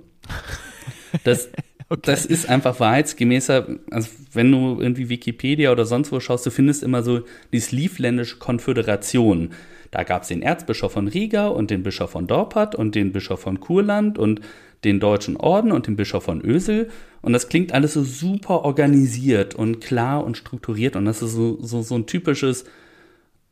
[1.23, 1.49] Das,
[1.89, 2.01] okay.
[2.03, 6.83] das ist einfach wahrheitsgemäßer, also wenn du irgendwie Wikipedia oder sonst wo schaust, du findest
[6.83, 9.51] immer so die Livländische Konföderation.
[9.91, 13.41] Da gab es den Erzbischof von Riga und den Bischof von Dorpat und den Bischof
[13.41, 14.41] von Kurland und
[14.83, 16.89] den Deutschen Orden und den Bischof von Ösel.
[17.21, 20.95] Und das klingt alles so super organisiert und klar und strukturiert.
[20.95, 22.65] Und das ist so, so, so ein typisches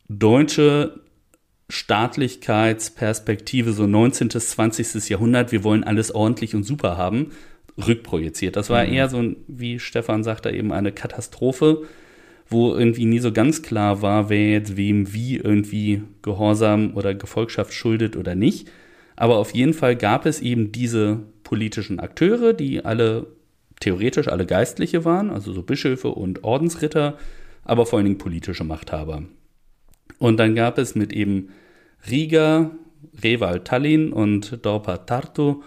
[0.09, 0.99] deutsche
[1.71, 4.27] Staatlichkeitsperspektive, so 19.
[4.27, 5.09] bis 20.
[5.09, 7.31] Jahrhundert, wir wollen alles ordentlich und super haben,
[7.77, 8.57] rückprojiziert.
[8.57, 8.93] Das war mhm.
[8.93, 11.83] eher so, wie Stefan sagte, eben eine Katastrophe,
[12.49, 17.73] wo irgendwie nie so ganz klar war, wer jetzt wem wie irgendwie Gehorsam oder Gefolgschaft
[17.73, 18.69] schuldet oder nicht.
[19.15, 23.27] Aber auf jeden Fall gab es eben diese politischen Akteure, die alle
[23.79, 27.17] theoretisch alle Geistliche waren, also so Bischöfe und Ordensritter,
[27.63, 29.23] aber vor allen Dingen politische Machthaber.
[30.19, 31.49] Und dann gab es mit eben
[32.09, 32.71] Riga,
[33.23, 35.61] Reval Tallinn und Dorpa Tartu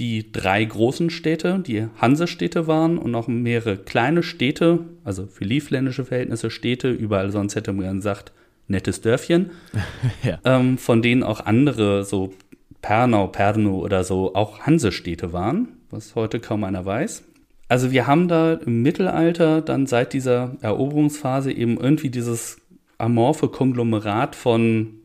[0.00, 6.04] die drei großen Städte, die Hansestädte waren und noch mehrere kleine Städte, also für liefländische
[6.04, 8.32] Verhältnisse Städte, überall sonst hätte man gesagt,
[8.66, 9.50] nettes Dörfchen,
[10.24, 10.38] ja.
[10.44, 12.34] ähm, von denen auch andere, so
[12.82, 17.24] Pernau, Pernu oder so, auch Hansestädte waren, was heute kaum einer weiß.
[17.68, 22.58] Also wir haben da im Mittelalter dann seit dieser Eroberungsphase eben irgendwie dieses
[22.98, 25.00] amorphe Konglomerat von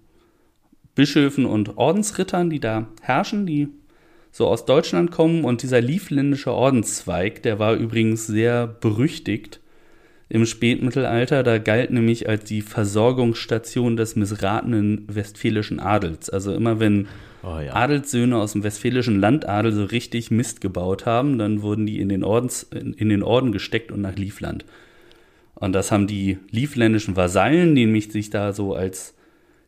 [1.00, 3.70] Bischöfen und Ordensrittern, die da herrschen, die
[4.34, 5.46] so aus Deutschland kommen.
[5.46, 9.62] Und dieser liefländische Ordenszweig, der war übrigens sehr berüchtigt
[10.28, 11.44] im Spätmittelalter.
[11.44, 16.30] Da galt nämlich als die Versorgungsstation des missratenen westfälischen Adels.
[16.30, 17.08] Also immer wenn
[17.44, 17.74] oh, ja.
[17.76, 22.26] Adelssöhne aus dem westfälischen Landadel so richtig Mist gebaut haben, dann wurden die in den,
[22.26, 24.66] Ordens, in, in den Orden gesteckt und nach Liefland.
[25.56, 29.14] Und das haben die liefländischen Vasallen, die nämlich sich da so als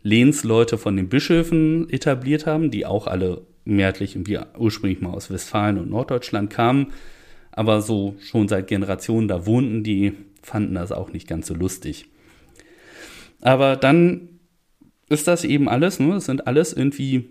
[0.03, 5.77] Lehnsleute von den Bischöfen etabliert haben, die auch alle mehrheitlich irgendwie ursprünglich mal aus Westfalen
[5.77, 6.87] und Norddeutschland kamen,
[7.51, 12.05] aber so schon seit Generationen da wohnten, die fanden das auch nicht ganz so lustig.
[13.41, 14.29] Aber dann
[15.09, 16.15] ist das eben alles, ne?
[16.15, 17.29] Es sind alles irgendwie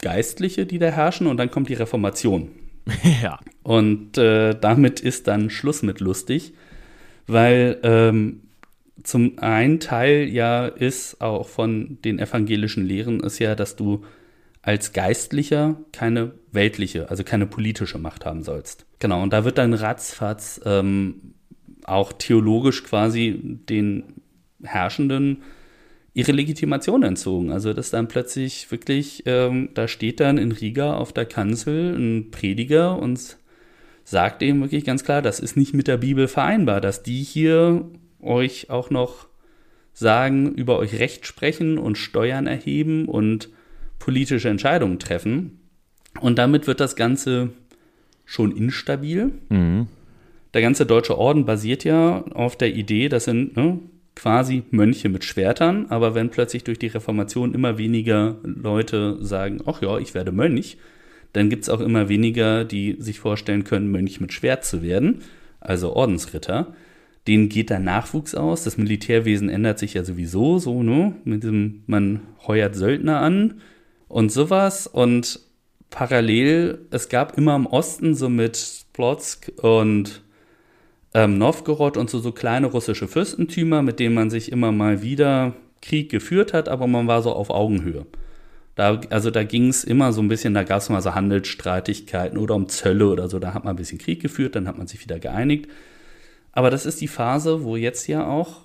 [0.00, 2.50] Geistliche, die da herrschen, und dann kommt die Reformation.
[3.20, 3.40] Ja.
[3.64, 6.52] Und äh, damit ist dann Schluss mit lustig,
[7.26, 8.42] weil ähm,
[9.02, 14.04] zum einen Teil ja ist auch von den evangelischen Lehren ist ja, dass du
[14.62, 18.84] als Geistlicher keine weltliche, also keine politische Macht haben sollst.
[18.98, 21.34] Genau, und da wird dann ratzfatz ähm,
[21.84, 24.04] auch theologisch quasi den
[24.64, 25.42] Herrschenden
[26.14, 27.52] ihre Legitimation entzogen.
[27.52, 32.30] Also dass dann plötzlich wirklich, ähm, da steht dann in Riga auf der Kanzel ein
[32.30, 33.36] Prediger und
[34.02, 37.84] sagt eben wirklich ganz klar, das ist nicht mit der Bibel vereinbar, dass die hier
[38.26, 39.26] euch auch noch
[39.92, 43.48] sagen, über euch Recht sprechen und Steuern erheben und
[43.98, 45.60] politische Entscheidungen treffen.
[46.20, 47.50] Und damit wird das Ganze
[48.24, 49.32] schon instabil.
[49.48, 49.86] Mhm.
[50.54, 53.78] Der ganze deutsche Orden basiert ja auf der Idee, das sind ne,
[54.14, 59.82] quasi Mönche mit Schwertern, aber wenn plötzlich durch die Reformation immer weniger Leute sagen, ach
[59.82, 60.78] ja, ich werde Mönch,
[61.34, 65.20] dann gibt es auch immer weniger, die sich vorstellen können, Mönch mit Schwert zu werden.
[65.60, 66.74] also Ordensritter.
[67.26, 68.64] Denen geht der Nachwuchs aus.
[68.64, 71.14] Das Militärwesen ändert sich ja sowieso so, ne?
[71.24, 73.60] Mit diesem, man heuert Söldner an
[74.08, 74.86] und sowas.
[74.86, 75.40] Und
[75.90, 80.22] parallel, es gab immer im Osten so mit Plotsk und
[81.14, 85.54] ähm, Novgorod und so, so kleine russische Fürstentümer, mit denen man sich immer mal wieder
[85.80, 88.06] Krieg geführt hat, aber man war so auf Augenhöhe.
[88.74, 92.36] Da, also da ging es immer so ein bisschen, da gab es mal so Handelsstreitigkeiten
[92.36, 94.86] oder um Zölle oder so, da hat man ein bisschen Krieg geführt, dann hat man
[94.86, 95.70] sich wieder geeinigt.
[96.56, 98.62] Aber das ist die Phase, wo jetzt ja auch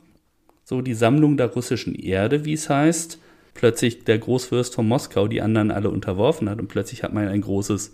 [0.64, 3.20] so die Sammlung der russischen Erde, wie es heißt,
[3.54, 7.42] plötzlich der Großfürst von Moskau die anderen alle unterworfen hat und plötzlich hat man ein
[7.42, 7.92] großes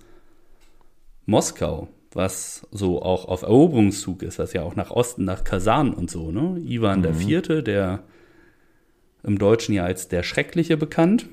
[1.25, 6.11] Moskau, was so auch auf Eroberungszug ist, was ja auch nach Osten, nach Kasan und
[6.11, 6.61] so, ne?
[6.63, 7.19] Ivan mhm.
[7.19, 8.03] IV., der
[9.23, 11.27] im Deutschen ja als der Schreckliche bekannt.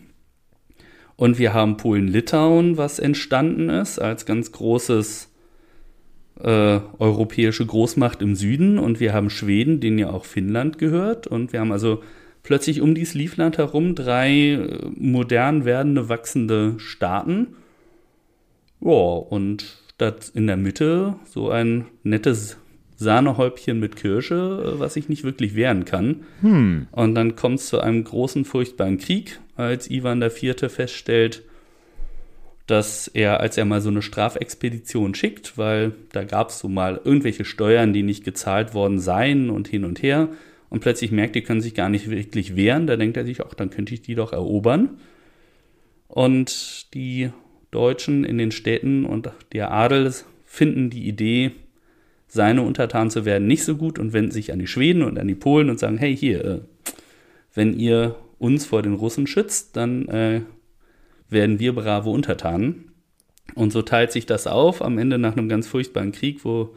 [1.17, 5.34] Und wir haben Polen-Litauen, was entstanden ist als ganz großes
[6.41, 8.79] äh, europäische Großmacht im Süden.
[8.79, 11.27] Und wir haben Schweden, denen ja auch Finnland gehört.
[11.27, 12.03] Und wir haben also
[12.43, 17.57] plötzlich um dieses Liefland herum drei äh, modern werdende, wachsende Staaten.
[18.81, 22.59] Ja, und das in der Mitte so ein nettes
[22.97, 26.23] Sahnehäubchen mit Kirsche, äh, was sich nicht wirklich wehren kann.
[26.41, 26.87] Hm.
[26.93, 30.71] Und dann kommt es zu einem großen, furchtbaren Krieg, als Ivan IV.
[30.71, 31.43] feststellt,
[32.67, 37.01] dass er, als er mal so eine Strafexpedition schickt, weil da gab es so mal
[37.05, 40.29] irgendwelche Steuern, die nicht gezahlt worden seien und hin und her,
[40.71, 43.55] und plötzlich merkt, die können sich gar nicht wirklich wehren, da denkt er sich, auch
[43.55, 44.99] dann könnte ich die doch erobern.
[46.09, 47.31] Und die
[47.71, 50.13] Deutschen in den Städten und der Adel
[50.45, 51.53] finden die Idee,
[52.27, 55.29] seine Untertanen zu werden, nicht so gut und wenden sich an die Schweden und an
[55.29, 56.61] die Polen und sagen, hey, hier, äh,
[57.55, 60.41] wenn ihr uns vor den Russen schützt, dann äh,
[61.35, 62.93] werden wir brave Untertanen.
[63.55, 66.75] Und so teilt sich das auf, am Ende nach einem ganz furchtbaren Krieg, wo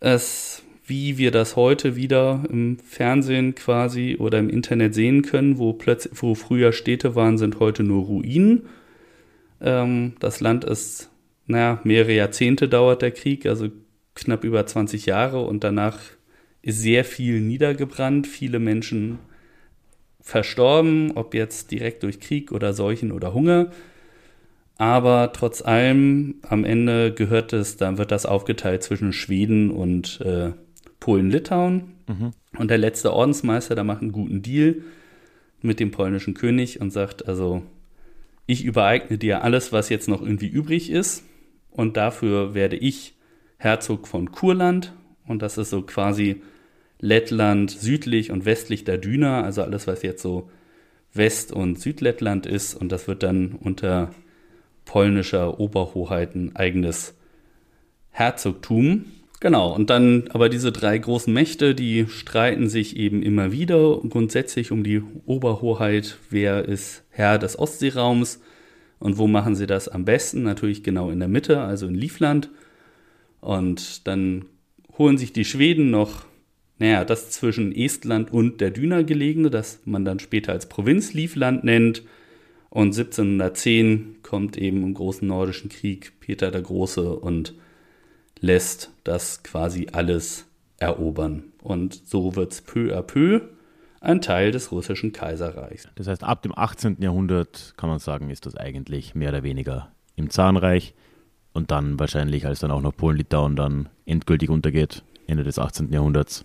[0.00, 5.72] es, wie wir das heute wieder im Fernsehen quasi oder im Internet sehen können, wo,
[5.74, 8.62] plötzlich, wo früher Städte waren, sind heute nur Ruinen.
[9.60, 11.10] Ähm, das Land ist,
[11.46, 13.68] naja, mehrere Jahrzehnte dauert der Krieg, also
[14.14, 15.98] knapp über 20 Jahre und danach
[16.62, 19.18] ist sehr viel niedergebrannt, viele Menschen
[20.26, 23.70] verstorben, ob jetzt direkt durch Krieg oder Seuchen oder Hunger.
[24.76, 30.50] Aber trotz allem, am Ende gehört es, dann wird das aufgeteilt zwischen Schweden und äh,
[30.98, 31.92] Polen-Litauen.
[32.08, 32.32] Mhm.
[32.58, 34.82] Und der letzte Ordensmeister, da macht einen guten Deal
[35.62, 37.62] mit dem polnischen König und sagt, also
[38.46, 41.22] ich übereigne dir alles, was jetzt noch irgendwie übrig ist.
[41.70, 43.14] Und dafür werde ich
[43.58, 44.92] Herzog von Kurland
[45.24, 46.42] und das ist so quasi
[46.98, 50.50] Lettland südlich und westlich der Düna, also alles, was jetzt so
[51.12, 54.10] West- und Südlettland ist und das wird dann unter
[54.84, 57.14] polnischer Oberhoheit ein eigenes
[58.10, 59.06] Herzogtum.
[59.40, 64.72] Genau, und dann aber diese drei großen Mächte, die streiten sich eben immer wieder grundsätzlich
[64.72, 68.40] um die Oberhoheit, wer ist Herr des Ostseeraums
[68.98, 70.42] und wo machen sie das am besten?
[70.42, 72.48] Natürlich genau in der Mitte, also in Livland.
[73.40, 74.46] Und dann
[74.96, 76.24] holen sich die Schweden noch,
[76.78, 81.64] naja, das zwischen Estland und der Düna gelegene, das man dann später als Provinz Livland
[81.64, 82.02] nennt.
[82.68, 87.54] Und 1710 kommt eben im großen nordischen Krieg Peter der Große und
[88.40, 90.46] lässt das quasi alles
[90.78, 91.44] erobern.
[91.62, 93.40] Und so wird es peu à peu
[94.00, 95.88] ein Teil des russischen Kaiserreichs.
[95.94, 96.98] Das heißt, ab dem 18.
[97.00, 100.94] Jahrhundert kann man sagen, ist das eigentlich mehr oder weniger im Zahnreich.
[101.54, 105.90] Und dann wahrscheinlich, als dann auch noch Polen-Litauen dann endgültig untergeht, Ende des 18.
[105.90, 106.44] Jahrhunderts,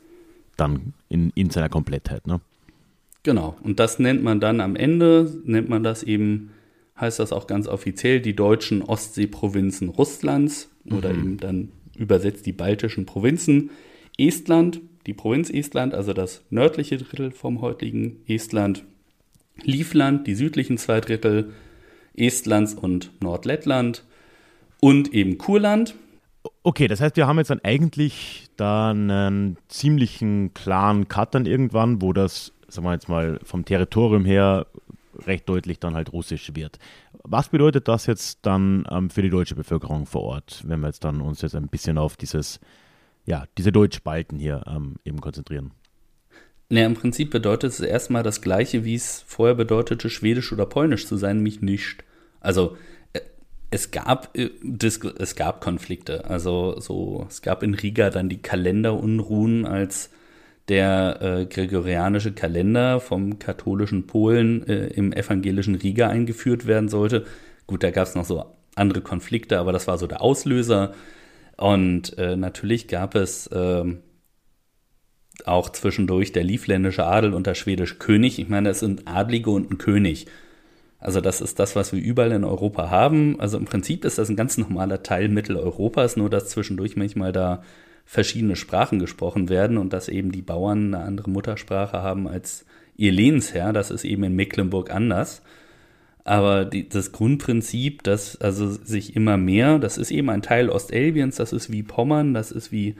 [0.57, 2.27] dann in, in seiner Komplettheit.
[2.27, 2.41] Ne?
[3.23, 6.51] Genau, und das nennt man dann am Ende, nennt man das eben,
[6.99, 10.97] heißt das auch ganz offiziell, die deutschen Ostseeprovinzen Russlands mhm.
[10.97, 13.69] oder eben dann übersetzt die baltischen Provinzen.
[14.17, 18.83] Estland, die Provinz Estland, also das nördliche Drittel vom heutigen Estland.
[19.63, 21.51] Livland, die südlichen zwei Drittel
[22.15, 24.03] Estlands und Nordlettland
[24.79, 25.95] und eben Kurland.
[26.63, 32.01] Okay, das heißt, wir haben jetzt dann eigentlich da einen ziemlichen klaren Cut dann irgendwann,
[32.01, 34.67] wo das, sagen wir jetzt mal, vom Territorium her
[35.25, 36.79] recht deutlich dann halt russisch wird.
[37.23, 41.03] Was bedeutet das jetzt dann ähm, für die deutsche Bevölkerung vor Ort, wenn wir jetzt
[41.03, 42.59] dann uns jetzt ein bisschen auf dieses,
[43.25, 45.71] ja, diese Deutschspalten hier ähm, eben konzentrieren?
[46.69, 51.05] Ja, im Prinzip bedeutet es erstmal das Gleiche, wie es vorher bedeutete, Schwedisch oder Polnisch
[51.05, 52.05] zu sein, nämlich nicht.
[52.39, 52.77] Also
[53.71, 54.51] es gab, äh,
[55.17, 56.25] es gab Konflikte.
[56.25, 60.11] Also so, es gab in Riga dann die Kalenderunruhen, als
[60.67, 67.25] der äh, gregorianische Kalender vom katholischen Polen äh, im evangelischen Riga eingeführt werden sollte.
[67.65, 68.45] Gut, da gab es noch so
[68.75, 70.93] andere Konflikte, aber das war so der Auslöser.
[71.57, 73.83] Und äh, natürlich gab es äh,
[75.45, 78.37] auch zwischendurch der liefländische Adel und der schwedische König.
[78.37, 80.27] Ich meine, es sind Adlige und ein König.
[81.01, 83.39] Also das ist das, was wir überall in Europa haben.
[83.39, 87.63] Also im Prinzip ist das ein ganz normaler Teil Mitteleuropas, nur dass zwischendurch manchmal da
[88.05, 92.65] verschiedene Sprachen gesprochen werden und dass eben die Bauern eine andere Muttersprache haben als
[92.97, 93.73] ihr Lehnsherr.
[93.73, 95.41] Das ist eben in Mecklenburg anders.
[96.23, 101.37] Aber die, das Grundprinzip, dass also sich immer mehr, das ist eben ein Teil Ostelbiens,
[101.37, 102.95] das ist wie Pommern, das ist wie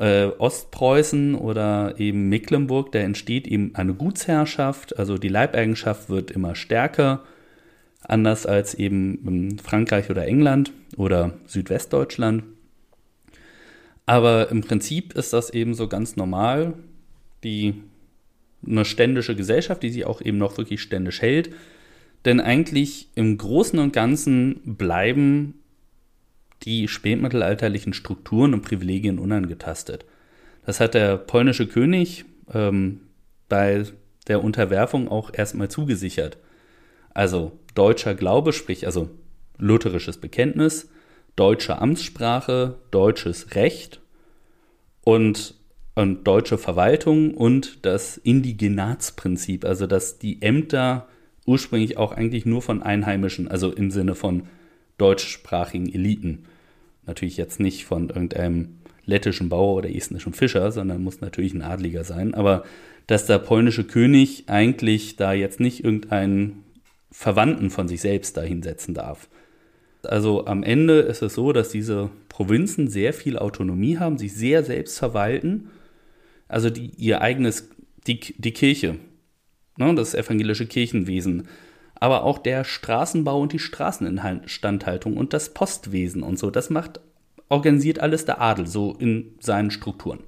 [0.00, 6.54] äh, Ostpreußen oder eben Mecklenburg, da entsteht eben eine Gutsherrschaft, also die Leibeigenschaft wird immer
[6.54, 7.22] stärker,
[8.00, 12.44] anders als eben Frankreich oder England oder Südwestdeutschland.
[14.06, 16.72] Aber im Prinzip ist das eben so ganz normal,
[17.44, 17.74] die
[18.66, 21.50] eine ständische Gesellschaft, die sich auch eben noch wirklich ständisch hält.
[22.24, 25.59] Denn eigentlich im Großen und Ganzen bleiben
[26.62, 30.04] die spätmittelalterlichen Strukturen und Privilegien unangetastet.
[30.66, 33.00] Das hat der polnische König ähm,
[33.48, 33.84] bei
[34.28, 36.38] der Unterwerfung auch erstmal zugesichert.
[37.14, 39.10] Also deutscher Glaube, sprich also
[39.58, 40.90] lutherisches Bekenntnis,
[41.36, 44.00] deutsche Amtssprache, deutsches Recht
[45.02, 45.54] und,
[45.94, 51.08] und deutsche Verwaltung und das Indigenatsprinzip, also dass die Ämter
[51.46, 54.44] ursprünglich auch eigentlich nur von Einheimischen, also im Sinne von
[55.00, 56.44] deutschsprachigen Eliten.
[57.06, 62.04] Natürlich jetzt nicht von irgendeinem lettischen Bauer oder estnischen Fischer, sondern muss natürlich ein Adliger
[62.04, 62.34] sein.
[62.34, 62.64] Aber
[63.06, 66.64] dass der polnische König eigentlich da jetzt nicht irgendeinen
[67.10, 69.28] Verwandten von sich selbst da hinsetzen darf.
[70.04, 74.62] Also am Ende ist es so, dass diese Provinzen sehr viel Autonomie haben, sich sehr
[74.64, 75.70] selbst verwalten.
[76.48, 77.68] Also die, ihr eigenes,
[78.06, 78.96] die, die Kirche,
[79.76, 81.48] ne, das evangelische Kirchenwesen
[82.00, 87.00] aber auch der Straßenbau und die Straßeninstandhaltung und das Postwesen und so, das macht,
[87.48, 90.20] organisiert alles der Adel so in seinen Strukturen.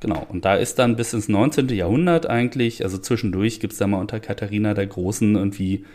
[0.00, 1.70] Genau, und da ist dann bis ins 19.
[1.70, 5.86] Jahrhundert eigentlich, also zwischendurch gibt es da mal unter Katharina der Großen irgendwie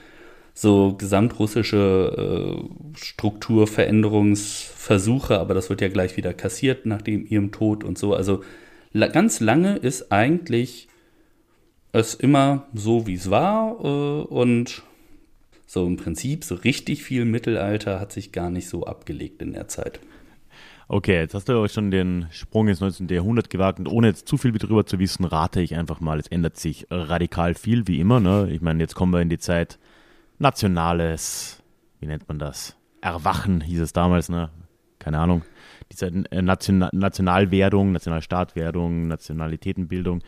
[0.55, 2.55] so gesamtrussische äh,
[2.97, 8.15] Strukturveränderungsversuche, aber das wird ja gleich wieder kassiert nach dem ihrem Tod und so.
[8.15, 8.41] Also
[8.91, 10.87] la ganz lange ist eigentlich
[11.91, 14.83] es immer so, wie es war äh, und
[15.65, 19.67] so im Prinzip so richtig viel Mittelalter hat sich gar nicht so abgelegt in der
[19.67, 19.99] Zeit.
[20.89, 23.07] Okay, jetzt hast du euch schon den Sprung ins 19.
[23.07, 26.27] Jahrhundert gewagt und ohne jetzt zu viel darüber zu wissen, rate ich einfach mal, es
[26.27, 28.19] ändert sich radikal viel, wie immer.
[28.19, 28.49] Ne?
[28.51, 29.79] Ich meine, jetzt kommen wir in die Zeit
[30.39, 31.63] nationales,
[32.01, 32.75] wie nennt man das?
[32.99, 34.49] Erwachen hieß es damals, ne?
[34.99, 35.43] Keine Ahnung.
[35.91, 40.21] Die Zeit äh, Nation Nationalwerdung, Nationalstaatwerdung, Nationalitätenbildung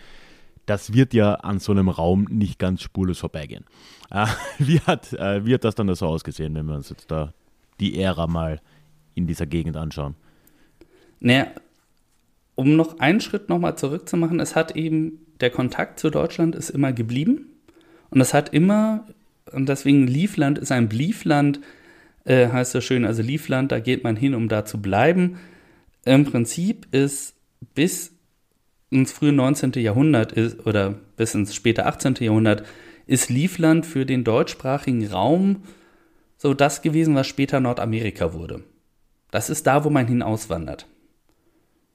[0.66, 3.66] das wird ja an so einem Raum nicht ganz spurlos vorbeigehen.
[4.12, 4.28] Äh,
[4.60, 7.34] wie, hat, äh, wie hat das dann so ausgesehen, wenn wir uns jetzt da
[7.80, 8.62] die Ära mal
[9.16, 10.16] in dieser Gegend anschauen?
[11.20, 11.48] Naja,
[12.56, 16.94] um noch einen Schritt nochmal zurückzumachen, es hat eben, der Kontakt zu Deutschland ist immer
[16.94, 17.48] geblieben
[18.10, 19.08] und es hat immer,
[19.52, 21.60] und deswegen Liefland ist ein Bliefland,
[22.26, 25.40] äh, heißt das schön, also Liefland, da geht man hin, um da zu bleiben.
[26.06, 27.36] Im Prinzip ist
[27.74, 28.13] bis
[28.94, 29.74] ins frühe 19.
[29.74, 32.16] Jahrhundert ist, oder bis ins späte 18.
[32.20, 32.64] Jahrhundert
[33.06, 35.64] ist Livland für den deutschsprachigen Raum
[36.38, 38.64] so das gewesen, was später Nordamerika wurde.
[39.32, 40.88] Das ist da, wo man hinauswandert.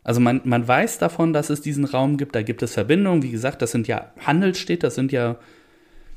[0.03, 3.22] Also man, man weiß davon, dass es diesen Raum gibt, da gibt es Verbindungen.
[3.22, 5.36] Wie gesagt, das sind ja Handelsstädte, das sind ja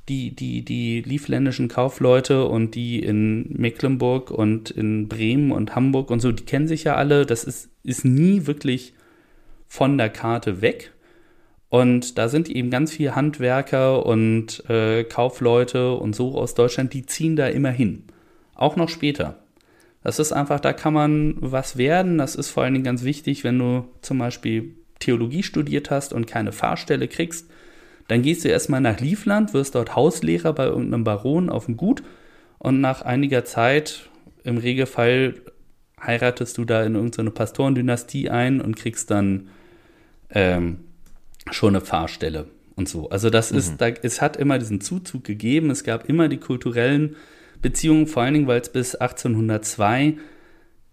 [0.08, 6.22] die, die, die liefländischen Kaufleute und die in Mecklenburg und in Bremen und Hamburg und
[6.22, 7.26] so, die kennen sich ja alle.
[7.26, 8.94] Das ist, ist nie wirklich
[9.72, 10.92] von der Karte weg.
[11.70, 17.06] Und da sind eben ganz viele Handwerker und äh, Kaufleute und so aus Deutschland, die
[17.06, 18.04] ziehen da immer hin.
[18.54, 19.40] Auch noch später.
[20.04, 22.18] Das ist einfach, da kann man was werden.
[22.18, 26.28] Das ist vor allen Dingen ganz wichtig, wenn du zum Beispiel Theologie studiert hast und
[26.28, 27.50] keine Fahrstelle kriegst.
[28.10, 32.04] Dann gehst du erstmal nach Liefland, wirst dort Hauslehrer bei irgendeinem Baron auf dem Gut
[32.60, 34.10] und nach einiger Zeit,
[34.44, 35.36] im Regelfall,
[36.06, 39.48] heiratest du da in irgendeine Pastorendynastie ein und kriegst dann
[40.34, 40.82] ähm,
[41.50, 43.10] schon eine Fahrstelle und so.
[43.10, 43.58] Also das mhm.
[43.58, 47.16] ist, da, es hat immer diesen Zuzug gegeben, es gab immer die kulturellen
[47.62, 50.18] Beziehungen, vor allen Dingen, weil es bis 1802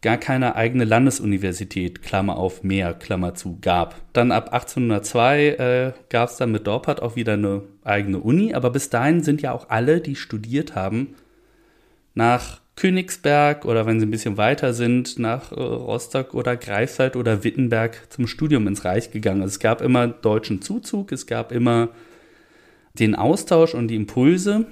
[0.00, 3.96] gar keine eigene Landesuniversität, Klammer auf mehr, Klammer zu, gab.
[4.12, 8.70] Dann ab 1802 äh, gab es dann mit Dorpat auch wieder eine eigene Uni, aber
[8.70, 11.16] bis dahin sind ja auch alle, die studiert haben,
[12.14, 17.42] nach Königsberg oder wenn sie ein bisschen weiter sind, nach äh, Rostock oder Greifswald oder
[17.42, 19.42] Wittenberg zum Studium ins Reich gegangen.
[19.42, 21.88] Also es gab immer deutschen Zuzug, es gab immer
[22.94, 24.66] den Austausch und die Impulse.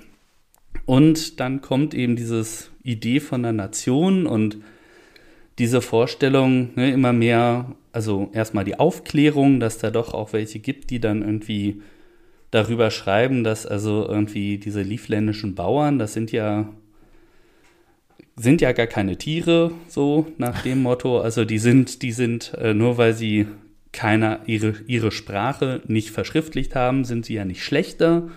[0.84, 4.58] Und dann kommt eben dieses Idee von der Nation und
[5.58, 10.90] diese Vorstellung ne, immer mehr, also erstmal die Aufklärung, dass da doch auch welche gibt,
[10.90, 11.82] die dann irgendwie
[12.52, 16.68] darüber schreiben, dass also irgendwie diese liefländischen Bauern, das sind ja
[18.36, 21.20] sind ja gar keine Tiere, so nach dem Motto.
[21.20, 23.46] Also die sind, die sind, äh, nur weil sie
[23.92, 28.28] keiner ihre, ihre Sprache nicht verschriftlicht haben, sind sie ja nicht schlechter.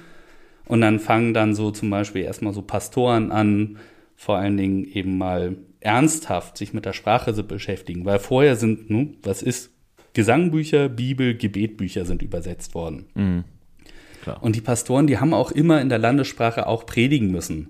[0.65, 3.77] Und dann fangen dann so zum Beispiel erstmal so Pastoren an,
[4.15, 8.89] vor allen Dingen eben mal ernsthaft sich mit der Sprache zu beschäftigen, weil vorher sind,
[8.89, 9.71] nun, was ist,
[10.13, 13.05] Gesangbücher, Bibel, Gebetbücher sind übersetzt worden.
[13.15, 13.43] Mhm.
[14.41, 17.69] Und die Pastoren, die haben auch immer in der Landessprache auch predigen müssen.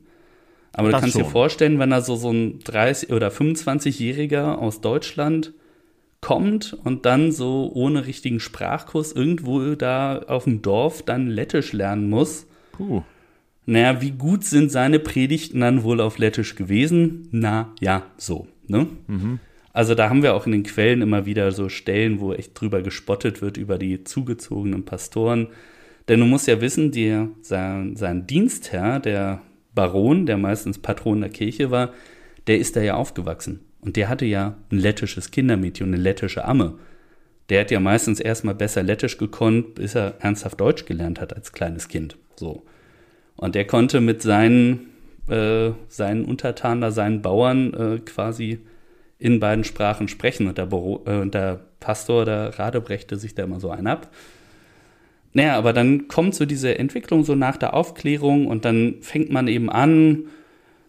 [0.74, 1.24] Aber das du kannst schon.
[1.24, 5.54] dir vorstellen, wenn da so, so ein 30- oder 25-Jähriger aus Deutschland
[6.22, 12.10] kommt und dann so ohne richtigen Sprachkurs irgendwo da auf dem Dorf dann Lettisch lernen
[12.10, 12.46] muss.
[12.74, 13.04] Puh.
[13.66, 17.30] Naja, wie gut sind seine Predigten dann wohl auf Lettisch gewesen?
[17.32, 18.48] Na ja, so.
[18.68, 18.88] Ne?
[19.08, 19.40] Mhm.
[19.74, 22.82] Also da haben wir auch in den Quellen immer wieder so Stellen, wo echt drüber
[22.82, 25.48] gespottet wird über die zugezogenen Pastoren.
[26.08, 29.42] Denn du musst ja wissen, der, sein, sein Dienstherr, der
[29.74, 31.94] Baron, der meistens Patron der Kirche war,
[32.48, 33.62] der ist da ja aufgewachsen.
[33.82, 36.76] Und der hatte ja ein lettisches Kindermädchen und eine lettische Amme.
[37.50, 41.52] Der hat ja meistens erstmal besser lettisch gekonnt, bis er ernsthaft Deutsch gelernt hat als
[41.52, 42.18] kleines Kind.
[42.36, 42.64] So.
[43.36, 44.90] Und der konnte mit seinen,
[45.30, 48.60] äh, seinen Untertanen, seinen Bauern äh, quasi
[49.18, 50.48] in beiden Sprachen sprechen.
[50.48, 54.12] Und der, Büro, äh, der Pastor, der Radebrechte sich da immer so ein ab.
[55.34, 59.48] Naja, aber dann kommt so diese Entwicklung so nach der Aufklärung und dann fängt man
[59.48, 60.26] eben an,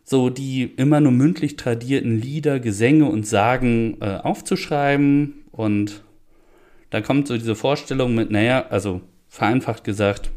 [0.04, 5.44] so die immer nur mündlich tradierten Lieder, Gesänge und Sagen äh, aufzuschreiben.
[5.52, 6.02] Und
[6.90, 10.30] da kommt so diese Vorstellung mit, naja, also vereinfacht gesagt,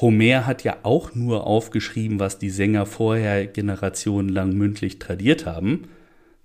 [0.00, 5.88] Homer hat ja auch nur aufgeschrieben, was die Sänger vorher generationenlang mündlich tradiert haben.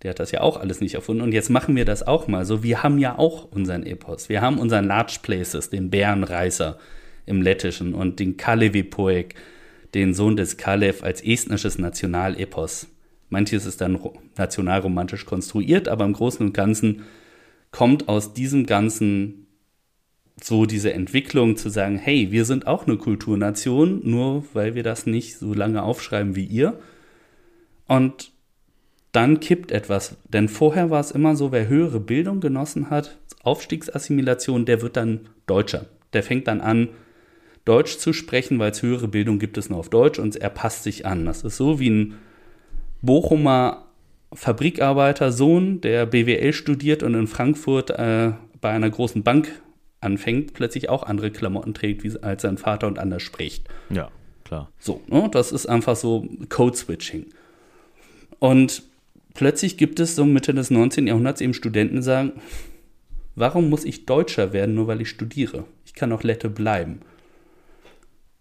[0.03, 1.21] Der hat das ja auch alles nicht erfunden.
[1.23, 2.61] Und jetzt machen wir das auch mal so.
[2.61, 4.29] Wir haben ja auch unseren Epos.
[4.29, 6.77] Wir haben unseren Large Places, den Bärenreißer
[7.25, 9.33] im Lettischen und den Kalevipoek,
[9.93, 12.87] den Sohn des Kalev als estnisches Nationalepos.
[13.29, 13.97] Manches ist dann
[14.37, 17.03] nationalromantisch konstruiert, aber im Großen und Ganzen
[17.71, 19.47] kommt aus diesem ganzen
[20.41, 25.05] so diese Entwicklung zu sagen, hey, wir sind auch eine Kulturnation, nur weil wir das
[25.05, 26.79] nicht so lange aufschreiben wie ihr.
[27.87, 28.32] Und
[29.13, 30.17] dann kippt etwas.
[30.27, 35.29] Denn vorher war es immer so, wer höhere Bildung genossen hat, Aufstiegsassimilation, der wird dann
[35.47, 35.85] Deutscher.
[36.11, 36.89] Der fängt dann an,
[37.63, 40.83] Deutsch zu sprechen, weil es höhere Bildung gibt es nur auf Deutsch und er passt
[40.83, 41.25] sich an.
[41.25, 42.15] Das ist so wie ein
[43.01, 43.85] Bochumer
[44.33, 49.61] Fabrikarbeitersohn, der BWL studiert und in Frankfurt äh, bei einer großen Bank
[50.01, 53.67] anfängt, plötzlich auch andere Klamotten trägt wie, als sein Vater und anders spricht.
[53.89, 54.09] Ja,
[54.43, 54.71] klar.
[54.79, 55.29] So, ne?
[55.31, 57.27] das ist einfach so Code-Switching.
[58.39, 58.83] Und
[59.33, 61.07] plötzlich gibt es so Mitte des 19.
[61.07, 62.33] Jahrhunderts eben Studenten, die sagen,
[63.35, 65.65] warum muss ich Deutscher werden, nur weil ich studiere?
[65.85, 67.01] Ich kann auch Lette bleiben.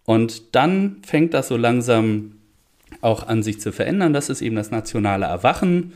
[0.04, 2.36] Und dann fängt das so langsam
[3.00, 4.12] auch an sich zu verändern.
[4.12, 5.92] Das ist eben das nationale Erwachen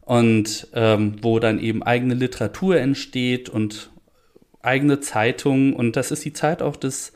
[0.00, 3.90] und ähm, wo dann eben eigene Literatur entsteht und
[4.62, 5.72] eigene Zeitungen.
[5.72, 7.12] Und das ist die Zeit auch des,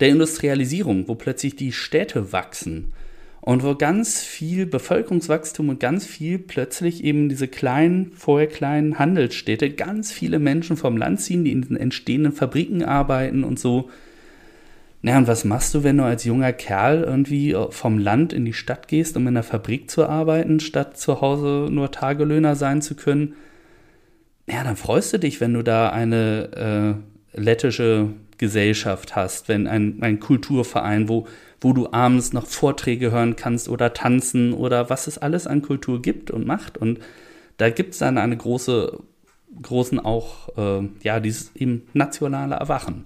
[0.00, 2.92] der Industrialisierung, wo plötzlich die Städte wachsen
[3.42, 9.70] und wo ganz viel Bevölkerungswachstum und ganz viel plötzlich eben diese kleinen, vorher kleinen Handelsstädte,
[9.70, 13.90] ganz viele Menschen vom Land ziehen, die in den entstehenden Fabriken arbeiten und so.
[15.02, 18.52] Na, und was machst du, wenn du als junger Kerl irgendwie vom Land in die
[18.52, 22.94] Stadt gehst, um in der Fabrik zu arbeiten, statt zu Hause nur Tagelöhner sein zu
[22.94, 23.34] können?
[24.48, 27.00] Ja, dann freust du dich, wenn du da eine
[27.34, 31.26] äh, lettische Gesellschaft hast, wenn ein, ein Kulturverein, wo
[31.62, 36.02] wo du abends noch Vorträge hören kannst oder tanzen oder was es alles an Kultur
[36.02, 36.76] gibt und macht.
[36.76, 36.98] Und
[37.56, 38.98] da gibt es dann eine große,
[39.60, 43.04] großen auch, äh, ja, dieses eben nationale Erwachen.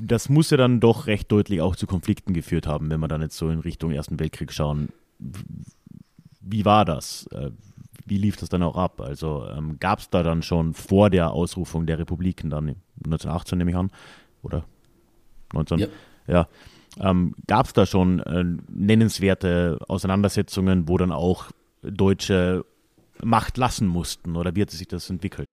[0.00, 3.22] Das muss ja dann doch recht deutlich auch zu Konflikten geführt haben, wenn wir dann
[3.22, 4.90] jetzt so in Richtung Ersten Weltkrieg schauen.
[6.40, 7.26] Wie war das?
[7.32, 7.50] Äh,
[8.06, 9.00] wie lief das dann auch ab?
[9.00, 13.70] Also ähm, gab es da dann schon vor der Ausrufung der Republiken dann 1918 nehme
[13.70, 13.90] ich an
[14.42, 14.64] oder
[15.52, 15.78] 19?
[15.78, 15.86] Ja.
[16.28, 16.48] ja
[17.00, 21.50] ähm, Gab es da schon äh, nennenswerte Auseinandersetzungen, wo dann auch
[21.82, 22.64] Deutsche
[23.22, 24.36] Macht lassen mussten?
[24.36, 25.46] Oder wie hat sich das entwickelt?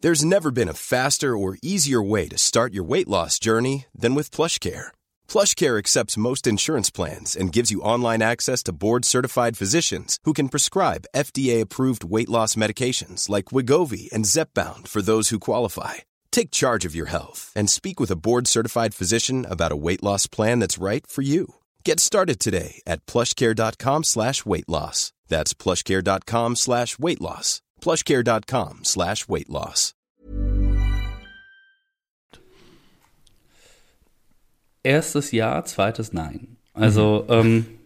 [0.00, 4.14] There's never been a faster or easier way to start your weight loss journey than
[4.14, 4.88] with PlushCare.
[5.26, 10.50] PlushCare accepts most insurance plans and gives you online access to board-certified physicians who can
[10.50, 16.04] prescribe FDA-approved weight loss medications like Wigovi and Zepbound for those who qualify.
[16.34, 20.02] Take charge of your health and speak with a board certified physician about a weight
[20.02, 21.54] loss plan that's right for you.
[21.84, 25.12] Get started today at plushcare.com slash weight loss.
[25.28, 27.62] That's plushcare.com slash weight loss.
[27.80, 29.92] plushcare.com slash weight loss.
[34.82, 36.56] Erstes Ja, zweites Nein.
[36.74, 37.78] Also, ähm,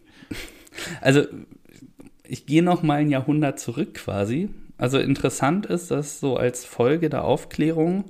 [1.02, 1.26] also
[2.24, 4.48] ich gehe noch mal ein Jahrhundert zurück quasi.
[4.78, 8.06] Also interessant ist, dass so als Folge der Aufklärung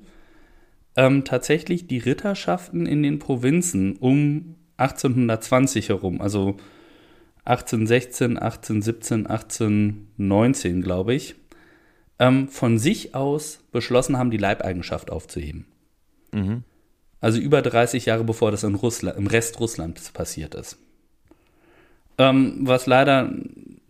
[0.98, 6.56] ähm, tatsächlich die Ritterschaften in den Provinzen um 1820 herum, also
[7.44, 11.36] 1816, 1817, 1819, glaube ich,
[12.18, 15.66] ähm, von sich aus beschlossen haben, die Leibeigenschaft aufzuheben.
[16.32, 16.64] Mhm.
[17.20, 20.78] Also über 30 Jahre bevor das in Russland, im Rest Russlands passiert ist.
[22.18, 23.32] Ähm, was leider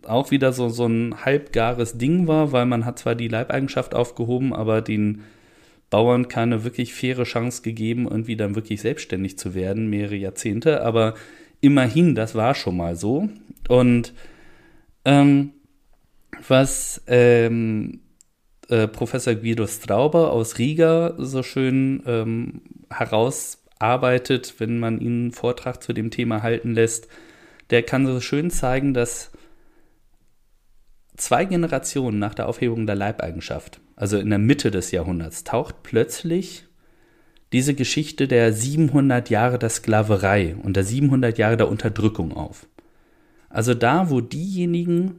[0.03, 4.53] auch wieder so, so ein halbgares Ding war, weil man hat zwar die Leibeigenschaft aufgehoben,
[4.53, 5.23] aber den
[5.89, 10.83] Bauern keine wirklich faire Chance gegeben, irgendwie dann wirklich selbstständig zu werden, mehrere Jahrzehnte.
[10.83, 11.15] Aber
[11.61, 13.29] immerhin, das war schon mal so.
[13.67, 14.13] Und
[15.05, 15.51] ähm,
[16.47, 18.01] was ähm,
[18.69, 25.81] äh, Professor Guido Strauber aus Riga so schön ähm, herausarbeitet, wenn man ihn einen Vortrag
[25.81, 27.07] zu dem Thema halten lässt,
[27.71, 29.31] der kann so schön zeigen, dass
[31.17, 36.65] zwei Generationen nach der Aufhebung der Leibeigenschaft also in der Mitte des Jahrhunderts, taucht plötzlich
[37.51, 42.65] diese Geschichte der 700 Jahre der Sklaverei und der 700 Jahre der Unterdrückung auf.
[43.49, 45.15] Also da, wo diejenigen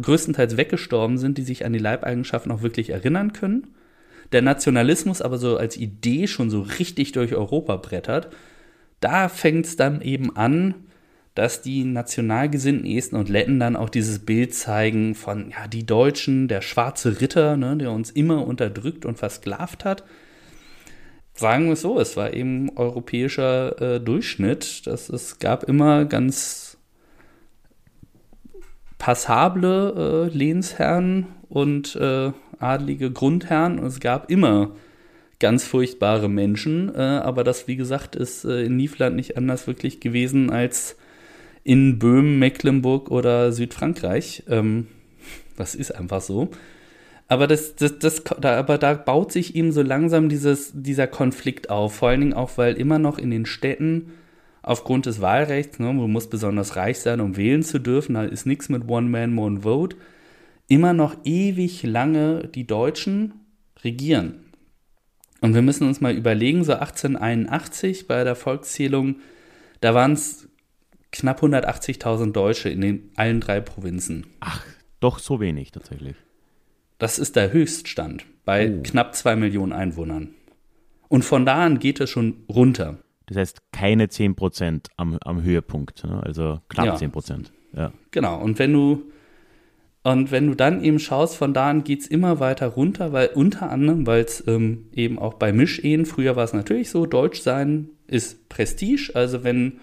[0.00, 3.68] größtenteils weggestorben sind, die sich an die Leibeigenschaften auch wirklich erinnern können,
[4.32, 8.34] der Nationalismus aber so als Idee schon so richtig durch Europa brettert,
[8.98, 10.74] da fängt es dann eben an,
[11.34, 16.46] dass die nationalgesinnten Esten und Letten dann auch dieses Bild zeigen von, ja, die Deutschen,
[16.46, 20.04] der schwarze Ritter, ne, der uns immer unterdrückt und versklavt hat.
[21.34, 24.86] Sagen wir es so, es war eben europäischer äh, Durchschnitt.
[24.86, 26.76] Das, es gab immer ganz
[28.98, 33.78] passable äh, Lehnsherren und äh, adlige Grundherren.
[33.78, 34.72] Und es gab immer
[35.40, 36.94] ganz furchtbare Menschen.
[36.94, 40.96] Äh, aber das, wie gesagt, ist äh, in Niefland nicht anders wirklich gewesen als
[41.64, 44.44] in Böhmen, Mecklenburg oder Südfrankreich.
[44.48, 44.88] Ähm,
[45.56, 46.50] das ist einfach so.
[47.28, 51.70] Aber, das, das, das, da, aber da baut sich eben so langsam dieses, dieser Konflikt
[51.70, 51.94] auf.
[51.94, 54.12] Vor allen Dingen auch, weil immer noch in den Städten
[54.62, 58.46] aufgrund des Wahlrechts, ne, man muss besonders reich sein, um wählen zu dürfen, da ist
[58.46, 59.96] nichts mit One Man, One Vote,
[60.68, 63.34] immer noch ewig lange die Deutschen
[63.82, 64.34] regieren.
[65.40, 69.16] Und wir müssen uns mal überlegen, so 1881 bei der Volkszählung,
[69.80, 70.48] da waren es
[71.12, 74.26] knapp 180.000 Deutsche in den allen drei Provinzen.
[74.40, 74.64] Ach,
[75.00, 76.16] doch so wenig tatsächlich.
[76.98, 78.82] Das ist der Höchststand bei oh.
[78.82, 80.30] knapp zwei Millionen Einwohnern.
[81.08, 82.98] Und von da an geht es schon runter.
[83.26, 86.22] Das heißt, keine 10 Prozent am, am Höhepunkt, ne?
[86.22, 86.96] also knapp ja.
[86.96, 87.52] 10 Prozent.
[87.76, 87.92] Ja.
[88.10, 89.10] Genau, und wenn du
[90.04, 93.28] und wenn du dann eben schaust, von da an geht es immer weiter runter, weil
[93.34, 97.40] unter anderem, weil es ähm, eben auch bei Mischehen, früher war es natürlich so, Deutsch
[97.40, 99.12] sein ist Prestige.
[99.14, 99.80] Also wenn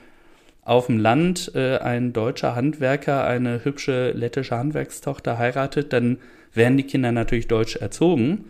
[0.69, 6.19] auf dem Land äh, ein deutscher Handwerker eine hübsche lettische Handwerkstochter heiratet, dann
[6.53, 8.45] werden die Kinder natürlich deutsch erzogen.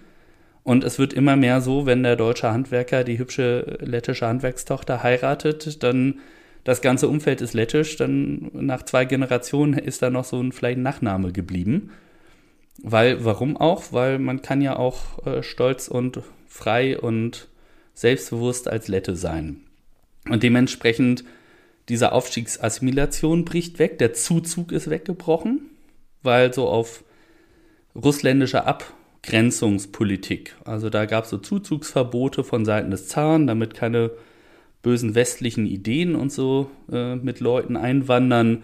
[0.63, 5.81] Und es wird immer mehr so, wenn der deutsche Handwerker die hübsche lettische Handwerkstochter heiratet,
[5.81, 6.19] dann
[6.65, 10.79] das ganze Umfeld ist lettisch, dann nach zwei Generationen ist da noch so ein vielleicht
[10.79, 11.91] Nachname geblieben.
[12.83, 13.93] Weil, warum auch?
[13.93, 17.47] Weil man kann ja auch äh, stolz und frei und
[17.93, 19.61] selbstbewusst als Lette sein.
[20.29, 21.23] Und dementsprechend
[21.89, 25.61] diese Aufstiegsassimilation bricht weg, der Zuzug ist weggebrochen,
[26.21, 27.03] weil so auf
[27.95, 34.11] russländischer Abgrenzungspolitik, also da gab es so Zuzugsverbote von Seiten des Zaren, damit keine
[34.81, 38.63] bösen westlichen Ideen und so äh, mit Leuten einwandern.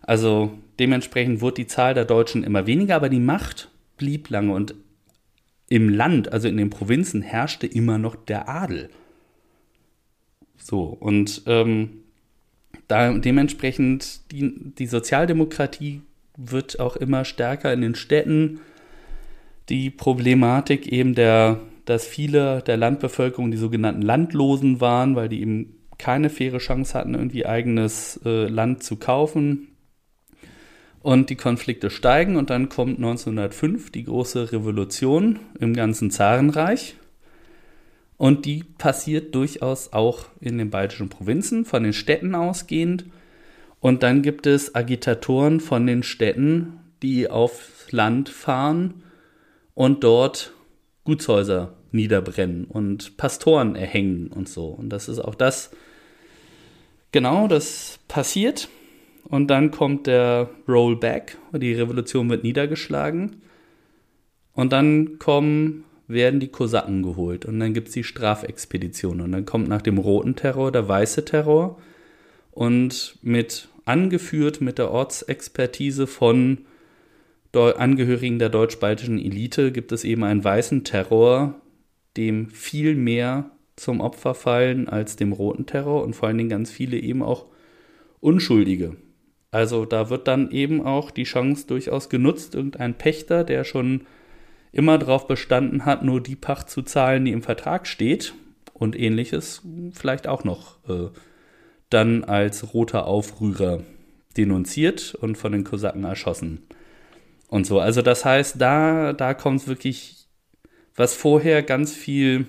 [0.00, 4.74] Also dementsprechend wurde die Zahl der Deutschen immer weniger, aber die Macht blieb lange und
[5.68, 8.90] im Land, also in den Provinzen, herrschte immer noch der Adel.
[10.58, 12.01] So, und ähm,
[12.92, 16.02] da, dementsprechend, die, die Sozialdemokratie
[16.36, 18.60] wird auch immer stärker in den Städten.
[19.70, 25.74] Die Problematik eben der, dass viele der Landbevölkerung die sogenannten Landlosen waren, weil die eben
[25.96, 29.68] keine faire Chance hatten, irgendwie eigenes äh, Land zu kaufen.
[31.00, 36.96] Und die Konflikte steigen und dann kommt 1905 die große Revolution im ganzen Zarenreich.
[38.16, 43.06] Und die passiert durchaus auch in den baltischen Provinzen, von den Städten ausgehend.
[43.80, 49.02] Und dann gibt es Agitatoren von den Städten, die aufs Land fahren
[49.74, 50.52] und dort
[57.10, 58.68] Genau, das passiert.
[59.24, 63.42] Und dann kommt der Rollback, die Revolution wird niedergeschlagen.
[64.54, 67.44] Und dann kommen, werden die Kosaken geholt.
[67.44, 69.20] Und dann gibt es die Strafexpedition.
[69.20, 71.78] Und dann kommt nach dem roten Terror der weiße Terror.
[72.50, 76.58] Und mit angeführt mit der Ortsexpertise von
[77.54, 81.60] Angehörigen der deutsch-baltischen Elite gibt es eben einen weißen Terror,
[82.16, 86.70] dem viel mehr zum Opfer fallen als dem roten Terror und vor allen Dingen ganz
[86.70, 87.46] viele eben auch
[88.20, 88.96] Unschuldige.
[89.50, 94.02] Also da wird dann eben auch die Chance durchaus genutzt, irgendein Pächter, der schon
[94.72, 98.34] immer darauf bestanden hat, nur die Pacht zu zahlen, die im Vertrag steht
[98.72, 99.62] und ähnliches,
[99.92, 101.10] vielleicht auch noch äh,
[101.90, 103.82] dann als roter Aufrührer
[104.36, 106.62] denunziert und von den Kosaken erschossen.
[107.48, 107.80] Und so.
[107.80, 110.26] Also das heißt, da, da kommt wirklich,
[110.96, 112.46] was vorher ganz viel,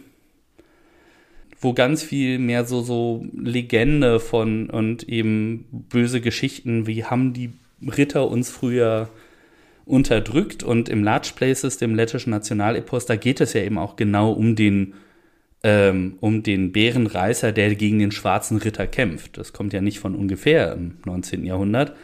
[1.60, 7.52] wo ganz viel mehr so, so Legende von und eben böse Geschichten, wie haben die
[7.82, 9.10] Ritter uns früher
[9.86, 14.32] unterdrückt und im Large Places, dem lettischen Nationalepos, da geht es ja eben auch genau
[14.32, 14.94] um den
[15.64, 19.38] ähm, um den Bärenreißer, der gegen den schwarzen Ritter kämpft.
[19.38, 21.46] Das kommt ja nicht von ungefähr im 19.
[21.46, 21.96] Jahrhundert.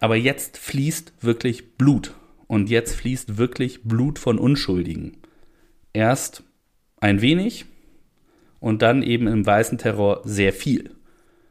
[0.00, 2.14] Aber jetzt fließt wirklich Blut.
[2.46, 5.16] Und jetzt fließt wirklich Blut von Unschuldigen.
[5.94, 6.42] Erst
[7.00, 7.64] ein wenig
[8.60, 10.90] und dann eben im weißen Terror sehr viel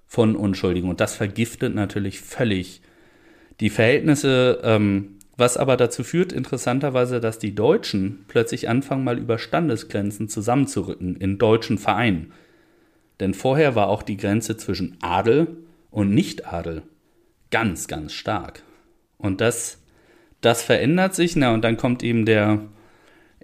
[0.06, 0.89] von Unschuldigen.
[0.89, 2.82] Und das vergiftet natürlich völlig
[3.60, 9.39] die Verhältnisse ähm, was aber dazu führt, interessanterweise, dass die Deutschen plötzlich anfangen, mal über
[9.39, 12.34] Standesgrenzen zusammenzurücken in deutschen Vereinen.
[13.19, 15.47] Denn vorher war auch die Grenze zwischen Adel
[15.89, 16.84] und Nichtadel
[17.51, 18.63] ganz, ganz stark.
[19.17, 19.81] Und das,
[20.41, 21.36] das verändert sich.
[21.36, 22.61] Na, und dann kommt eben der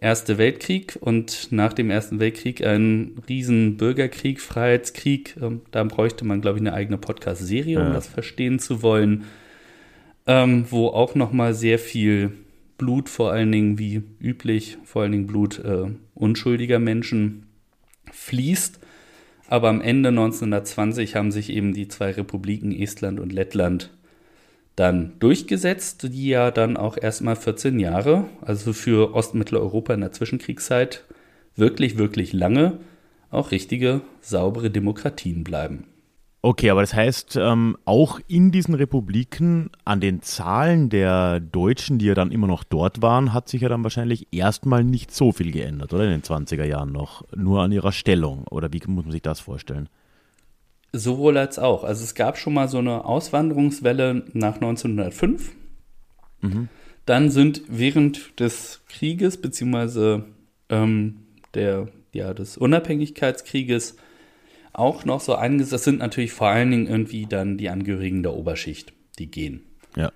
[0.01, 5.35] Erste Weltkrieg und nach dem Ersten Weltkrieg ein riesen Bürgerkrieg, Freiheitskrieg.
[5.41, 7.93] Ähm, da bräuchte man, glaube ich, eine eigene Podcast-Serie, um ja.
[7.93, 9.25] das verstehen zu wollen
[10.27, 12.31] ähm, wo auch noch mal sehr viel
[12.77, 17.47] Blut, vor allen Dingen wie üblich, vor allen Dingen Blut äh, unschuldiger Menschen
[18.11, 18.79] fließt.
[19.47, 23.91] Aber am Ende 1920 haben sich eben die zwei Republiken Estland und Lettland
[24.75, 31.03] dann durchgesetzt, die ja dann auch erstmal 14 Jahre, also für Ostmitteleuropa in der Zwischenkriegszeit,
[31.55, 32.79] wirklich, wirklich lange
[33.29, 35.85] auch richtige, saubere Demokratien bleiben.
[36.41, 42.05] Okay, aber das heißt, ähm, auch in diesen Republiken an den Zahlen der Deutschen, die
[42.05, 45.51] ja dann immer noch dort waren, hat sich ja dann wahrscheinlich erstmal nicht so viel
[45.51, 47.25] geändert, oder in den 20er Jahren noch?
[47.35, 49.89] Nur an ihrer Stellung, oder wie muss man sich das vorstellen?
[50.93, 51.83] Sowohl als auch.
[51.83, 55.51] Also es gab schon mal so eine Auswanderungswelle nach 1905.
[56.41, 56.69] Mhm.
[57.05, 60.23] Dann sind während des Krieges, beziehungsweise
[60.69, 61.17] ähm,
[61.53, 63.97] der, ja, des Unabhängigkeitskrieges,
[64.73, 65.69] auch noch so einiges.
[65.69, 69.61] Das sind natürlich vor allen Dingen irgendwie dann die Angehörigen der Oberschicht, die gehen.
[69.95, 70.11] Ja.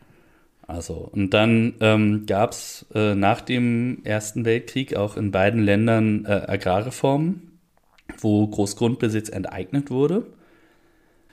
[0.66, 6.26] Also, und dann ähm, gab es äh, nach dem Ersten Weltkrieg auch in beiden Ländern
[6.26, 7.60] äh, Agrarreformen,
[8.20, 10.26] wo Großgrundbesitz enteignet wurde.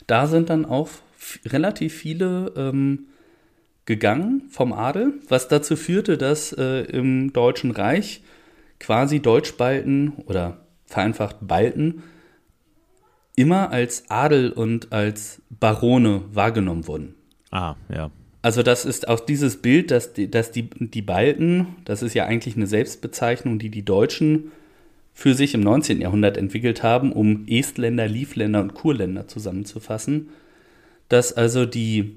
[0.06, 0.88] Da sind dann auch
[1.46, 3.06] relativ viele ähm,
[3.86, 8.22] gegangen vom Adel, was dazu führte, dass äh, im Deutschen Reich
[8.80, 12.02] quasi Deutschbalten oder vereinfacht Balten
[13.40, 17.14] immer als Adel und als Barone wahrgenommen wurden.
[17.50, 18.10] Ah, ja.
[18.42, 22.24] Also das ist auch dieses Bild, dass die, dass die, die Balten, das ist ja
[22.24, 24.52] eigentlich eine Selbstbezeichnung, die die Deutschen
[25.12, 26.00] für sich im 19.
[26.00, 30.30] Jahrhundert entwickelt haben, um Estländer, Liefländer und Kurländer zusammenzufassen,
[31.08, 32.16] dass also die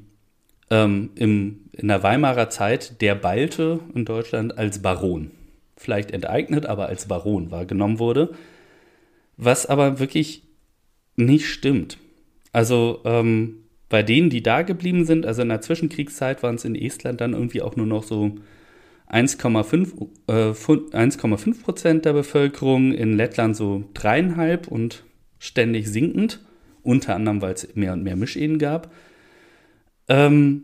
[0.69, 5.31] ähm, im, in der Weimarer Zeit der Balte in Deutschland als Baron,
[5.75, 8.33] vielleicht enteignet, aber als Baron wahrgenommen wurde,
[9.37, 10.42] was aber wirklich
[11.15, 11.97] nicht stimmt.
[12.51, 13.57] Also ähm,
[13.89, 17.33] bei denen, die da geblieben sind, also in der Zwischenkriegszeit waren es in Estland dann
[17.33, 18.35] irgendwie auch nur noch so
[19.11, 25.03] 1,5 äh, Prozent der Bevölkerung, in Lettland so dreieinhalb und
[25.37, 26.39] ständig sinkend,
[26.81, 28.91] unter anderem, weil es mehr und mehr Mischehen gab.
[30.07, 30.63] Ähm,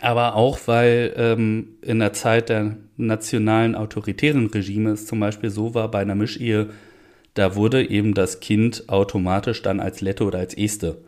[0.00, 5.74] aber auch, weil ähm, in der Zeit der nationalen autoritären Regime es zum Beispiel so
[5.74, 6.70] war, bei einer Mischehe
[7.34, 10.98] da wurde eben das Kind automatisch dann als Lette oder als Este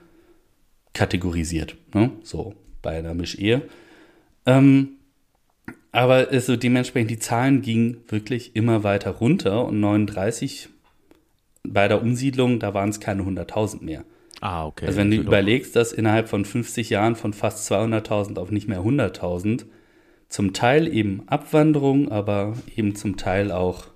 [0.93, 1.77] kategorisiert.
[1.95, 2.11] Ne?
[2.23, 3.63] So bei einer Mischehe.
[4.45, 4.89] Ähm,
[5.93, 10.69] aber also dementsprechend, die Zahlen gingen wirklich immer weiter runter und 39
[11.65, 14.05] bei der Umsiedlung, da waren es keine 100.000 mehr.
[14.41, 14.87] Ah, okay.
[14.87, 18.81] Also wenn du überlegst, dass innerhalb von 50 Jahren von fast 200.000 auf nicht mehr
[18.81, 19.65] 100.000,
[20.29, 23.87] zum Teil eben Abwanderung, aber eben zum Teil auch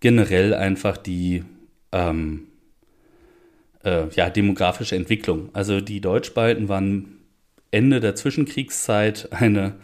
[0.00, 1.44] generell einfach die,
[1.92, 2.48] ähm,
[3.84, 5.50] äh, ja, demografische Entwicklung.
[5.52, 7.18] Also die Deutschbalten waren
[7.70, 9.74] Ende der Zwischenkriegszeit eine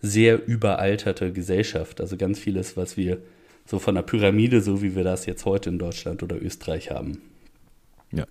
[0.00, 2.00] sehr überalterte Gesellschaft.
[2.00, 3.18] Also ganz vieles, was wir
[3.66, 7.20] so von der Pyramide, so wie wir das jetzt heute in Deutschland oder Österreich haben.
[8.12, 8.24] Ja.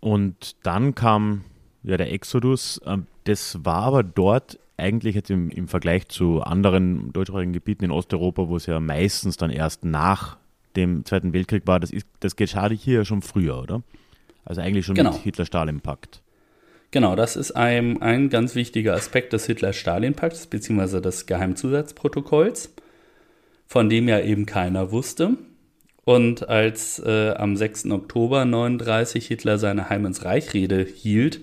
[0.00, 1.44] Und dann kam
[1.82, 2.80] ja der Exodus.
[2.84, 7.90] Ähm, das war aber dort eigentlich jetzt im, im Vergleich zu anderen deutschsprachigen Gebieten in
[7.90, 10.36] Osteuropa, wo es ja meistens dann erst nach
[10.76, 13.82] dem Zweiten Weltkrieg war, das, ist, das geschah hier ja schon früher, oder?
[14.44, 15.12] Also eigentlich schon genau.
[15.12, 16.22] mit Hitler-Stalin-Pakt.
[16.90, 22.74] Genau, das ist ein, ein ganz wichtiger Aspekt des Hitler-Stalin-Pakts, beziehungsweise des Geheimzusatzprotokolls,
[23.66, 25.36] von dem ja eben keiner wusste.
[26.04, 27.86] Und als äh, am 6.
[27.86, 31.40] Oktober 1939 Hitler seine Heim ins Reich-Rede hielt,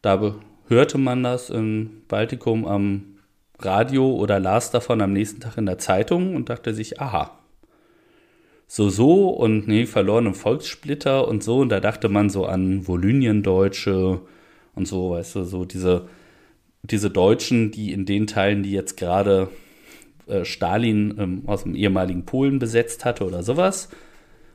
[0.00, 0.34] da
[0.68, 3.16] hörte man das im Baltikum am
[3.58, 7.38] Radio oder las davon am nächsten Tag in der Zeitung und dachte sich, aha,
[8.66, 11.58] so, so und nee, verlorene Volkssplitter und so.
[11.58, 14.20] Und da dachte man so an Volynien-Deutsche
[14.74, 16.08] und so, weißt du, so diese,
[16.82, 19.48] diese Deutschen, die in den Teilen, die jetzt gerade
[20.26, 23.88] äh, Stalin ähm, aus dem ehemaligen Polen besetzt hatte oder sowas.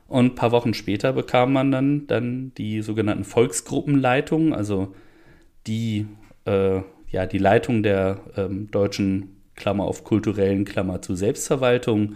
[0.08, 4.94] Und ein paar Wochen später bekam man dann, dann die sogenannten Volksgruppenleitungen, also
[5.66, 6.06] die,
[6.44, 12.14] äh, ja, die Leitung der ähm, deutschen Klammer auf kulturellen Klammer zu Selbstverwaltung,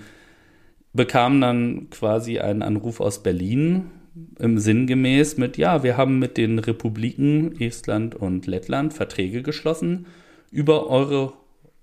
[0.92, 3.90] bekam dann quasi einen Anruf aus Berlin
[4.38, 10.07] im sinngemäß mit, ja, wir haben mit den Republiken Estland und Lettland Verträge geschlossen
[10.51, 11.34] über eure,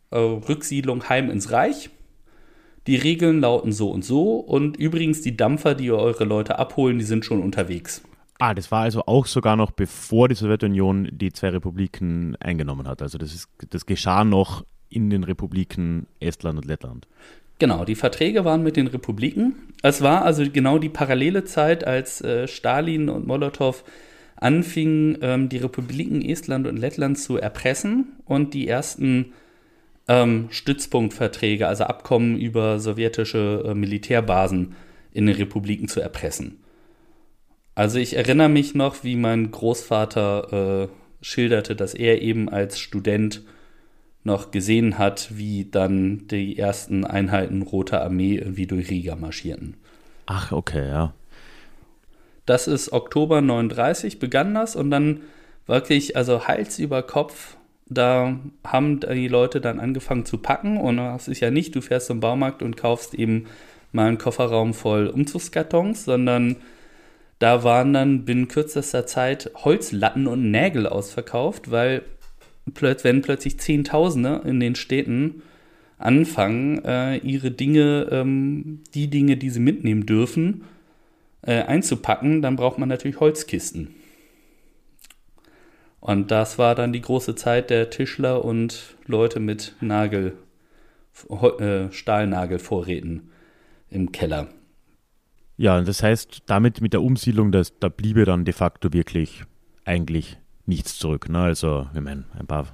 [0.09, 1.91] eure Rücksiedlung heim ins Reich.
[2.87, 7.05] Die Regeln lauten so und so und übrigens die Dampfer, die eure Leute abholen, die
[7.05, 8.01] sind schon unterwegs.
[8.43, 13.01] Ah, das war also auch sogar noch bevor die Sowjetunion die zwei Republiken eingenommen hat.
[13.01, 17.07] Also das, ist, das geschah noch in den Republiken Estland und Lettland.
[17.59, 19.55] Genau, die Verträge waren mit den Republiken.
[19.81, 23.81] Es war also genau die parallele Zeit, als äh, Stalin und Molotow
[24.35, 29.31] anfingen, ähm, die Republiken Estland und Lettland zu erpressen und die ersten
[30.09, 34.75] ähm, Stützpunktverträge, also Abkommen über sowjetische äh, Militärbasen
[35.13, 36.57] in den Republiken zu erpressen.
[37.75, 40.87] Also ich erinnere mich noch, wie mein Großvater äh,
[41.21, 43.41] schilderte, dass er eben als Student
[44.23, 49.75] noch gesehen hat, wie dann die ersten Einheiten Roter Armee irgendwie durch Riga marschierten.
[50.25, 51.13] Ach, okay, ja.
[52.45, 55.21] Das ist Oktober 39 begann das und dann
[55.65, 57.57] wirklich, also Hals über Kopf,
[57.87, 62.07] da haben die Leute dann angefangen zu packen und das ist ja nicht, du fährst
[62.07, 63.45] zum Baumarkt und kaufst eben
[63.91, 66.57] mal einen Kofferraum voll Umzugskartons, sondern
[67.43, 72.03] da waren dann binnen kürzester Zeit Holzlatten und Nägel ausverkauft, weil
[72.65, 75.41] wenn plötzlich Zehntausende in den Städten
[75.97, 80.63] anfangen, äh, ihre Dinge, ähm, die Dinge, die sie mitnehmen dürfen,
[81.41, 83.93] äh, einzupacken, dann braucht man natürlich Holzkisten.
[85.99, 90.37] Und das war dann die große Zeit der Tischler und Leute mit Nagel,
[91.59, 93.31] äh, Stahlnagelvorräten
[93.89, 94.47] im Keller.
[95.63, 99.45] Ja, das heißt, damit mit der Umsiedlung, das, da bliebe dann de facto wirklich
[99.85, 101.29] eigentlich nichts zurück.
[101.29, 101.39] Ne?
[101.39, 102.67] Also, ich meine, ein paar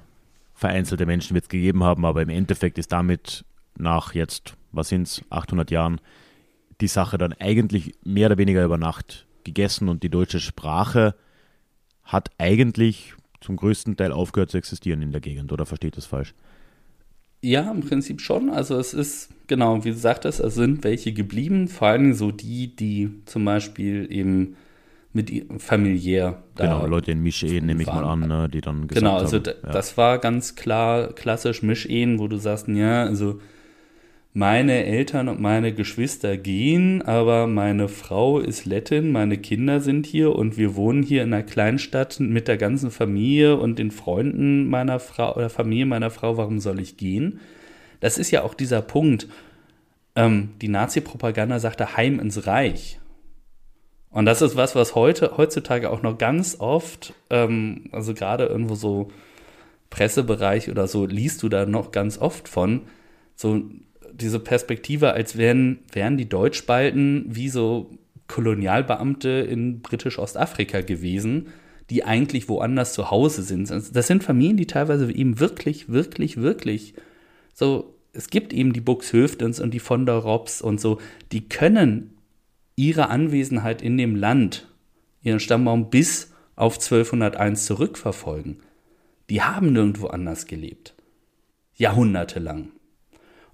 [0.54, 3.44] vereinzelte Menschen wird es gegeben haben, aber im Endeffekt ist damit
[3.78, 6.00] nach jetzt, was sind es, 800 Jahren,
[6.80, 11.14] die Sache dann eigentlich mehr oder weniger über Nacht gegessen und die deutsche Sprache
[12.02, 16.34] hat eigentlich zum größten Teil aufgehört zu existieren in der Gegend, oder versteht das falsch?
[17.42, 18.50] Ja, im Prinzip schon.
[18.50, 22.74] Also es ist, genau, wie du sagtest, es sind welche geblieben, vor allem so die,
[22.74, 24.56] die zum Beispiel eben
[25.12, 26.64] mit familiär da.
[26.64, 29.54] Genau, Leute in Mischehen nehme ich mal an, ne, die dann gesagt Genau, also haben,
[29.64, 29.70] ja.
[29.70, 33.40] das war ganz klar klassisch Mischehen, wo du sagst, ja, also
[34.32, 40.36] meine Eltern und meine Geschwister gehen, aber meine Frau ist Lettin, meine Kinder sind hier
[40.36, 45.00] und wir wohnen hier in einer Kleinstadt mit der ganzen Familie und den Freunden meiner
[45.00, 47.40] Frau oder Familie meiner Frau, warum soll ich gehen?
[47.98, 49.26] Das ist ja auch dieser Punkt.
[50.14, 53.00] Ähm, die Nazi-Propaganda sagte Heim ins Reich.
[54.10, 58.74] Und das ist was, was heute, heutzutage auch noch ganz oft, ähm, also gerade irgendwo
[58.76, 59.08] so
[59.88, 62.82] Pressebereich oder so, liest du da noch ganz oft von,
[63.34, 63.62] so
[64.14, 67.90] diese Perspektive, als wären, wären die Deutschbalten wie so
[68.28, 71.48] Kolonialbeamte in britisch-Ostafrika gewesen,
[71.90, 73.68] die eigentlich woanders zu Hause sind.
[73.70, 76.94] Das sind Familien, die teilweise eben wirklich, wirklich, wirklich
[77.52, 81.00] so, es gibt eben die Buxhöftens und die von der Robs und so,
[81.32, 82.16] die können
[82.76, 84.68] ihre Anwesenheit in dem Land,
[85.22, 88.62] ihren Stammbaum bis auf 1201 zurückverfolgen.
[89.28, 90.94] Die haben nirgendwo anders gelebt.
[91.74, 92.70] Jahrhundertelang.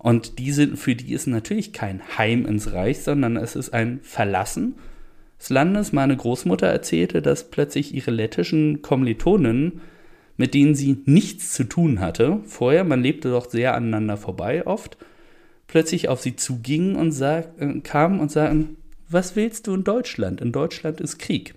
[0.06, 3.98] Und die sind, für die ist natürlich kein Heim ins Reich, sondern es ist ein
[4.02, 4.76] Verlassen,
[5.36, 9.80] des Landes meine Großmutter erzählte, dass plötzlich ihre lettischen Kommilitonen,
[10.36, 14.96] mit denen sie nichts zu tun hatte, vorher, man lebte doch sehr aneinander vorbei oft,
[15.66, 18.76] plötzlich auf sie zugingen und sag, äh, kamen und sagten,
[19.08, 20.40] was willst du in Deutschland?
[20.40, 21.56] In Deutschland ist Krieg.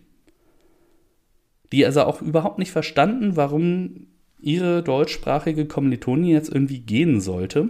[1.72, 4.08] Die also auch überhaupt nicht verstanden, warum
[4.40, 7.70] ihre deutschsprachige Kommilitonin jetzt irgendwie gehen sollte.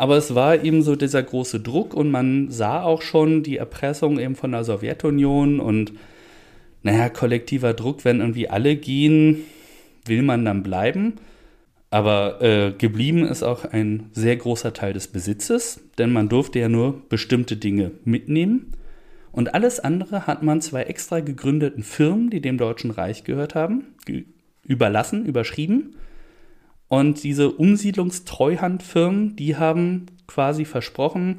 [0.00, 4.18] Aber es war eben so dieser große Druck und man sah auch schon die Erpressung
[4.18, 5.92] eben von der Sowjetunion und
[6.82, 9.44] naja, kollektiver Druck, wenn irgendwie alle gehen,
[10.06, 11.16] will man dann bleiben.
[11.90, 16.70] Aber äh, geblieben ist auch ein sehr großer Teil des Besitzes, denn man durfte ja
[16.70, 18.72] nur bestimmte Dinge mitnehmen.
[19.32, 23.84] Und alles andere hat man zwei extra gegründeten Firmen, die dem Deutschen Reich gehört haben,
[24.64, 25.94] überlassen, überschrieben.
[26.90, 31.38] Und diese Umsiedlungstreuhandfirmen, die haben quasi versprochen,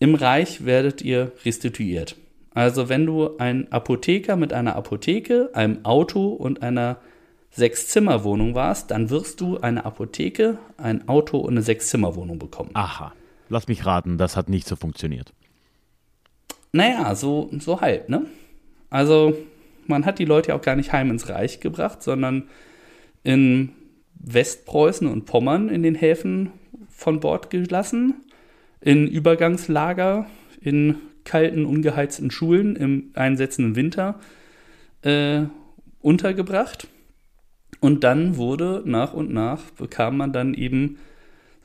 [0.00, 2.16] im Reich werdet ihr restituiert.
[2.52, 6.96] Also wenn du ein Apotheker mit einer Apotheke, einem Auto und einer
[7.52, 12.70] Sechs-Zimmer-Wohnung warst, dann wirst du eine Apotheke, ein Auto und eine Sechs-Zimmer-Wohnung bekommen.
[12.74, 13.12] Aha.
[13.48, 15.32] Lass mich raten, das hat nicht so funktioniert.
[16.72, 18.26] Naja, so, so halb, ne?
[18.90, 19.36] Also,
[19.86, 22.48] man hat die Leute ja auch gar nicht heim ins Reich gebracht, sondern
[23.22, 23.72] in
[24.20, 26.50] Westpreußen und Pommern in den Häfen
[26.88, 28.14] von Bord gelassen,
[28.80, 30.26] in Übergangslager,
[30.60, 34.20] in kalten, ungeheizten Schulen im einsetzenden Winter
[35.02, 35.42] äh,
[36.00, 36.88] untergebracht.
[37.80, 40.98] Und dann wurde nach und nach, bekam man dann eben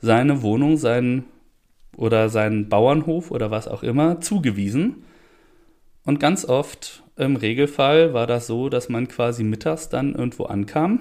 [0.00, 1.24] seine Wohnung, seinen
[1.96, 5.04] oder seinen Bauernhof oder was auch immer zugewiesen.
[6.04, 11.00] Und ganz oft im Regelfall war das so, dass man quasi mittags dann irgendwo ankam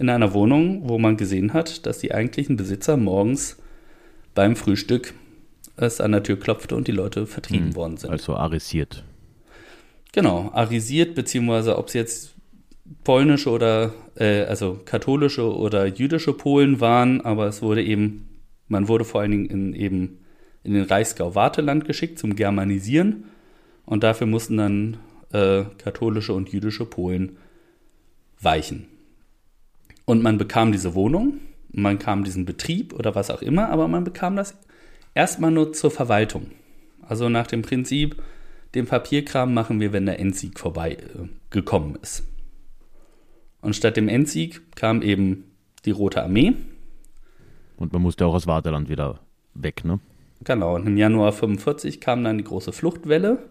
[0.00, 3.58] in einer Wohnung, wo man gesehen hat, dass die eigentlichen Besitzer morgens
[4.34, 5.12] beim Frühstück
[5.76, 8.10] es an der Tür klopfte und die Leute vertrieben hm, worden sind.
[8.10, 9.04] Also arisiert.
[10.12, 12.34] Genau, arisiert, beziehungsweise ob es jetzt
[13.04, 18.26] polnische oder, äh, also katholische oder jüdische Polen waren, aber es wurde eben,
[18.68, 20.18] man wurde vor allen Dingen in, eben
[20.64, 23.24] in den Reichsgau-Warteland geschickt zum Germanisieren
[23.84, 24.96] und dafür mussten dann
[25.32, 27.36] äh, katholische und jüdische Polen
[28.40, 28.86] weichen.
[30.10, 31.34] Und man bekam diese Wohnung,
[31.70, 34.58] man bekam diesen Betrieb oder was auch immer, aber man bekam das
[35.14, 36.50] erstmal nur zur Verwaltung.
[37.00, 38.20] Also nach dem Prinzip,
[38.74, 42.24] den Papierkram machen wir, wenn der Endsieg vorbei äh, gekommen ist.
[43.60, 45.44] Und statt dem Endsieg kam eben
[45.84, 46.54] die Rote Armee.
[47.76, 49.20] Und man musste auch aus Vaterland wieder
[49.54, 50.00] weg, ne?
[50.42, 53.48] Genau, und im Januar 45 kam dann die große Fluchtwelle.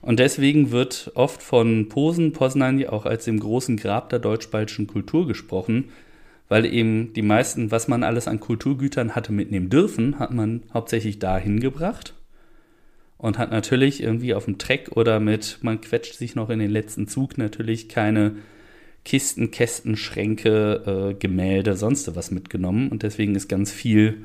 [0.00, 5.26] Und deswegen wird oft von Posen, Poznań auch als dem großen Grab der deutsch-baltischen Kultur
[5.26, 5.86] gesprochen,
[6.48, 11.18] weil eben die meisten, was man alles an Kulturgütern hatte mitnehmen dürfen, hat man hauptsächlich
[11.18, 12.14] dahin gebracht
[13.18, 16.70] und hat natürlich irgendwie auf dem Treck oder mit, man quetscht sich noch in den
[16.70, 18.36] letzten Zug natürlich keine
[19.04, 22.88] Kisten, Kästen, Schränke, äh, Gemälde, sonst was mitgenommen.
[22.88, 24.24] Und deswegen ist ganz viel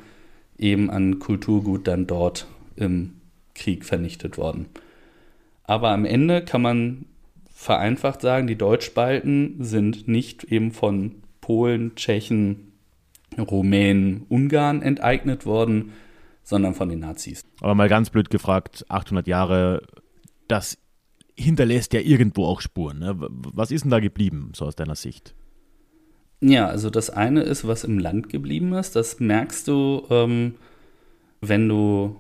[0.58, 3.14] eben an Kulturgut dann dort im
[3.54, 4.66] Krieg vernichtet worden.
[5.72, 7.06] Aber am Ende kann man
[7.54, 12.74] vereinfacht sagen, die Deutschbalten sind nicht eben von Polen, Tschechen,
[13.40, 15.94] Rumänen, Ungarn enteignet worden,
[16.44, 17.46] sondern von den Nazis.
[17.62, 19.84] Aber mal ganz blöd gefragt, 800 Jahre,
[20.50, 20.78] das
[21.38, 23.00] hinterlässt ja irgendwo auch Spuren.
[23.00, 23.16] Ne?
[23.18, 25.36] Was ist denn da geblieben, so aus deiner Sicht?
[26.42, 28.98] Ja, also das eine ist, was im Land geblieben ist.
[28.98, 30.56] Das merkst du, ähm,
[31.40, 32.18] wenn du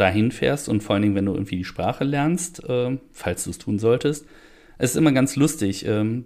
[0.00, 3.50] dahin fährst und vor allen Dingen, wenn du irgendwie die Sprache lernst, äh, falls du
[3.50, 4.26] es tun solltest.
[4.78, 5.84] Es ist immer ganz lustig.
[5.86, 6.24] Ähm,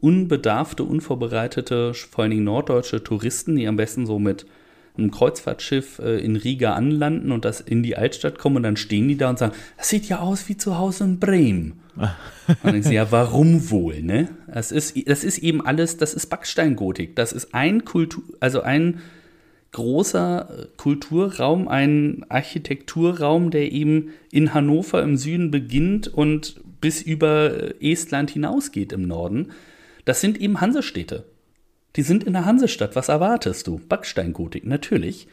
[0.00, 4.46] unbedarfte, unvorbereitete, vor allen Dingen norddeutsche Touristen, die am besten so mit
[4.96, 9.08] einem Kreuzfahrtschiff äh, in Riga anlanden und das in die Altstadt kommen und dann stehen
[9.08, 11.80] die da und sagen, das sieht ja aus wie zu Hause in Bremen.
[11.96, 14.28] und dann ich, ja, warum wohl, ne?
[14.52, 17.14] Das ist, das ist eben alles, das ist Backsteingotik.
[17.16, 19.00] Das ist ein Kultur, also ein
[19.74, 28.30] großer Kulturraum, ein Architekturraum, der eben in Hannover im Süden beginnt und bis über Estland
[28.30, 29.50] hinausgeht im Norden.
[30.04, 31.24] Das sind eben Hansestädte.
[31.96, 32.96] Die sind in der Hansestadt.
[32.96, 33.80] Was erwartest du?
[33.88, 35.28] Backsteingotik, natürlich.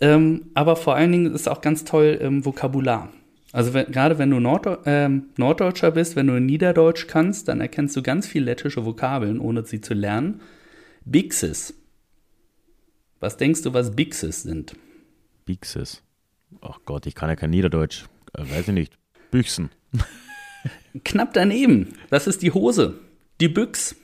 [0.00, 3.12] Ähm, aber vor allen Dingen ist auch ganz toll ähm, Vokabular.
[3.52, 7.96] Also wenn, gerade wenn du Norddeu ähm, Norddeutscher bist, wenn du Niederdeutsch kannst, dann erkennst
[7.96, 10.40] du ganz viel lettische Vokabeln, ohne sie zu lernen.
[11.04, 11.74] Bixes.
[13.20, 14.74] Was denkst du, was Bixes sind?
[15.44, 16.02] Bixes.
[16.62, 18.06] Ach Gott, ich kann ja kein Niederdeutsch.
[18.34, 18.98] Äh, weiß ich nicht.
[19.30, 19.70] Büchsen.
[21.04, 21.94] Knapp daneben.
[22.08, 22.98] Das ist die Hose.
[23.40, 23.94] Die Büchs.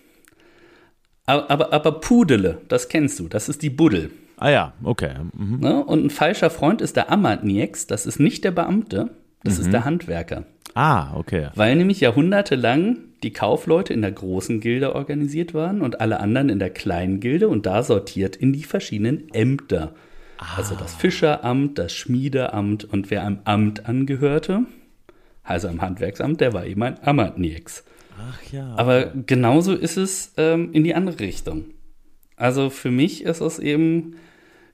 [1.24, 4.10] Aber, aber, aber Pudele, das kennst du, das ist die Buddel.
[4.36, 5.14] Ah ja, okay.
[5.32, 5.60] Mhm.
[5.60, 5.84] Ne?
[5.84, 9.10] Und ein falscher Freund ist der Amatniex, das ist nicht der Beamte,
[9.44, 10.44] Das ist der Handwerker.
[10.74, 11.48] Ah, okay.
[11.54, 16.58] Weil nämlich jahrhundertelang die Kaufleute in der großen Gilde organisiert waren und alle anderen in
[16.58, 19.94] der kleinen Gilde und da sortiert in die verschiedenen Ämter.
[20.56, 24.64] Also das Fischeramt, das Schmiedeamt und wer einem Amt angehörte,
[25.42, 27.84] also am Handwerksamt, der war eben ein Amatnieks.
[28.18, 28.74] Ach ja.
[28.76, 31.64] Aber genauso ist es ähm, in die andere Richtung.
[32.36, 34.16] Also für mich ist es eben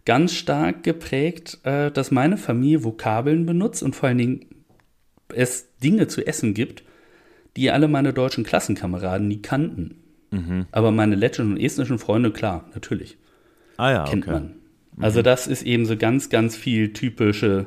[0.04, 4.46] ganz stark geprägt, äh, dass meine Familie Vokabeln benutzt und vor allen Dingen
[5.34, 6.82] es Dinge zu essen gibt,
[7.56, 9.96] die alle meine deutschen Klassenkameraden nie kannten.
[10.72, 13.18] Aber meine lettischen und estnischen Freunde, klar, natürlich,
[13.76, 14.32] ah ja, kennt okay.
[14.32, 14.54] man.
[14.98, 17.66] Also das ist eben so ganz, ganz viel typische,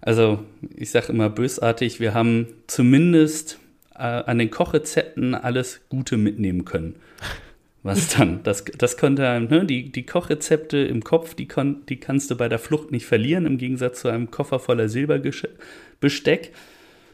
[0.00, 3.58] also ich sage immer bösartig, wir haben zumindest
[3.94, 6.96] äh, an den Kochrezepten alles Gute mitnehmen können.
[7.86, 8.42] Was dann?
[8.42, 12.48] Das, das konnte ne, die, die Kochrezepte im Kopf, die, kon, die kannst du bei
[12.48, 16.52] der Flucht nicht verlieren, im Gegensatz zu einem Koffer voller Silberbesteck.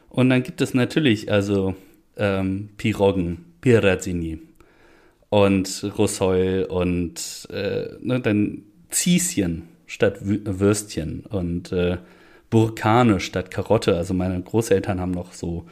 [0.08, 1.74] Und dann gibt es natürlich also
[2.16, 4.38] ähm, Piroggen, Pirazzini
[5.28, 11.98] und Rossol und äh, ne, dann Zieschen statt Wü- Würstchen und äh,
[12.50, 13.96] Burkane statt Karotte.
[13.96, 15.66] Also meine Großeltern haben noch so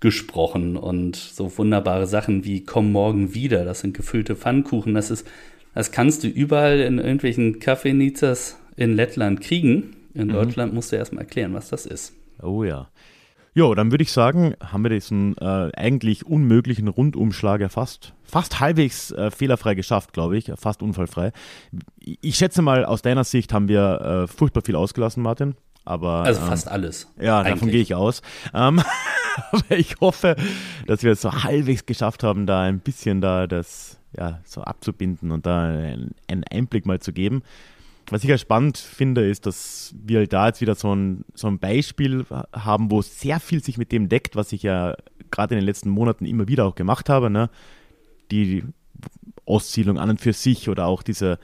[0.00, 3.64] gesprochen und so wunderbare Sachen wie komm morgen wieder.
[3.64, 4.94] Das sind gefüllte Pfannkuchen.
[4.94, 5.26] Das ist,
[5.74, 9.96] das kannst du überall in irgendwelchen Kaffeenizas in Lettland kriegen.
[10.14, 12.14] In Deutschland musst du erstmal erklären, was das ist.
[12.42, 12.88] Oh ja.
[13.52, 18.60] Jo, dann würde ich sagen, haben wir diesen äh, eigentlich unmöglichen Rundumschlag ja fast, fast
[18.60, 21.32] halbwegs äh, fehlerfrei geschafft, glaube ich, fast unfallfrei.
[22.00, 25.56] Ich schätze mal, aus deiner Sicht haben wir äh, furchtbar viel ausgelassen, Martin.
[25.84, 27.08] Aber, Also ähm, fast alles.
[27.18, 27.72] Ja, davon Eigentlich.
[27.72, 28.22] gehe ich aus.
[28.54, 28.82] Ähm,
[29.52, 30.36] aber ich hoffe,
[30.86, 35.30] dass wir es so halbwegs geschafft haben, da ein bisschen da das ja, so abzubinden
[35.30, 37.42] und da einen, Einblick mal zu geben.
[38.08, 41.60] Was ich ja spannend finde, ist, dass wir da jetzt wieder so ein, so ein
[41.60, 44.96] Beispiel haben, wo sehr viel sich mit dem deckt, was ich ja
[45.30, 47.30] gerade in den letzten Monaten immer wieder auch gemacht habe.
[47.30, 47.50] Ne?
[48.32, 48.64] Die
[49.44, 51.38] Ostsiedlung an und für sich oder auch diese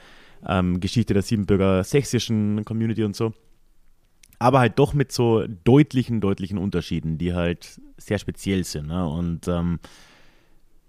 [0.47, 3.33] ähm, Geschichte der Siebenbürger sächsischen Community und so
[4.39, 8.89] aber halt doch mit so deutlichen, deutlichen Unterschieden, die halt sehr speziell sind.
[8.89, 9.09] Ne?
[9.09, 9.79] Und ähm,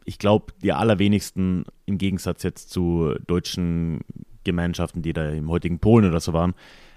[0.06, 4.02] ich glaube, die allerwenigsten im Gegensatz jetzt zu deutschen
[4.44, 6.54] Gemeinschaften, die da im heutigen Polen oder so waren,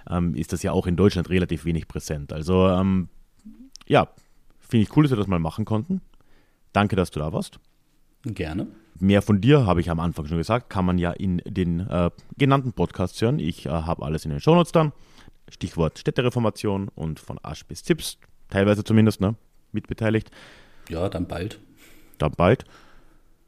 [0.09, 2.33] ähm, ist das ja auch in Deutschland relativ wenig präsent.
[2.33, 3.09] Also ähm,
[3.87, 4.09] ja,
[4.61, 6.01] finde ich cool, dass wir das mal machen konnten.
[6.73, 7.59] Danke, dass du da warst.
[8.25, 8.69] Gerne.
[8.99, 12.11] Mehr von dir, habe ich am Anfang schon gesagt, kann man ja in den äh,
[12.37, 13.39] genannten Podcasts hören.
[13.39, 14.93] Ich äh, habe alles in den Shownotes dann.
[15.51, 19.35] Stichwort Städtereformation und von Asch bis Zips, teilweise zumindest, ne,
[19.73, 20.31] mitbeteiligt.
[20.89, 21.61] Ja, dann bald.
[22.19, 22.65] Dann bald.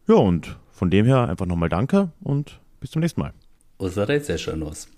[0.08, 3.32] Ja, und von dem her einfach nochmal Danke und bis zum nächsten Mal.
[3.78, 4.88] Usadej Sessionos.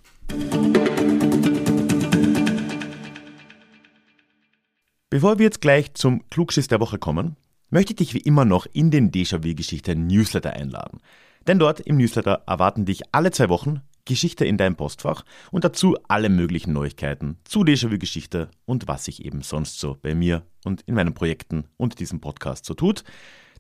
[5.11, 7.37] Bevor wir jetzt gleich zum Klugschiss der Woche kommen,
[7.71, 11.01] möchte ich dich wie immer noch in den Déjà-vu-Geschichte Newsletter einladen.
[11.47, 15.97] Denn dort im Newsletter erwarten dich alle zwei Wochen Geschichte in deinem Postfach und dazu
[16.09, 20.95] alle möglichen Neuigkeiten zu Déjà-vu-Geschichte und was sich eben sonst so bei mir und in
[20.95, 23.05] meinen Projekten und diesem Podcast so tut.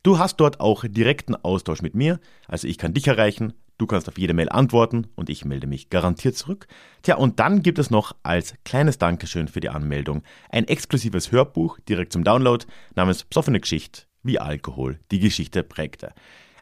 [0.02, 4.06] Du hast dort auch direkten Austausch mit mir, also ich kann dich erreichen, du kannst
[4.08, 6.66] auf jede Mail antworten und ich melde mich garantiert zurück.
[7.02, 11.78] Tja, und dann gibt es noch als kleines Dankeschön für die Anmeldung ein exklusives Hörbuch
[11.88, 12.64] direkt zum Download
[12.94, 16.12] namens Psoffene Geschichte, wie Alkohol die Geschichte prägte.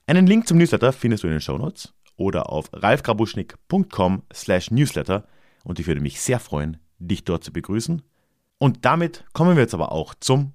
[0.06, 1.92] Einen Link zum Newsletter findest du in den Shownotes
[2.22, 5.26] oder auf ralfgrabuschnik.com slash newsletter
[5.64, 8.02] und ich würde mich sehr freuen, dich dort zu begrüßen.
[8.58, 10.54] Und damit kommen wir jetzt aber auch zum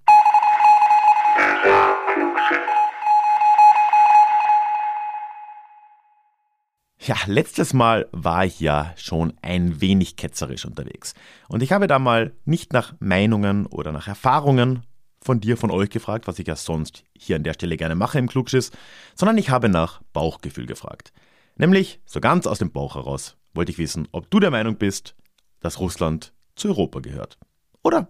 [6.99, 11.13] Ja, letztes Mal war ich ja schon ein wenig ketzerisch unterwegs.
[11.47, 14.83] Und ich habe da mal nicht nach Meinungen oder nach Erfahrungen
[15.21, 18.19] von dir, von euch gefragt, was ich ja sonst hier an der Stelle gerne mache
[18.19, 18.71] im Klugschiss,
[19.15, 21.13] sondern ich habe nach Bauchgefühl gefragt.
[21.57, 25.15] Nämlich, so ganz aus dem Bauch heraus, wollte ich wissen, ob du der Meinung bist,
[25.59, 27.37] dass Russland zu Europa gehört.
[27.83, 28.09] Oder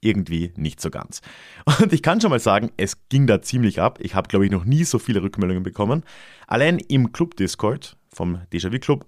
[0.00, 1.20] irgendwie nicht so ganz.
[1.80, 3.98] Und ich kann schon mal sagen, es ging da ziemlich ab.
[4.00, 6.04] Ich habe, glaube ich, noch nie so viele Rückmeldungen bekommen.
[6.46, 9.06] Allein im Club Discord vom Déjà-vu Club,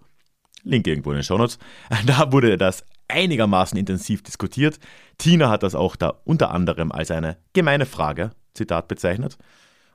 [0.62, 1.59] Link irgendwo in den Shownotes,
[2.07, 4.79] da wurde das einigermaßen intensiv diskutiert.
[5.19, 9.37] Tina hat das auch da unter anderem als eine gemeine Frage, Zitat, bezeichnet.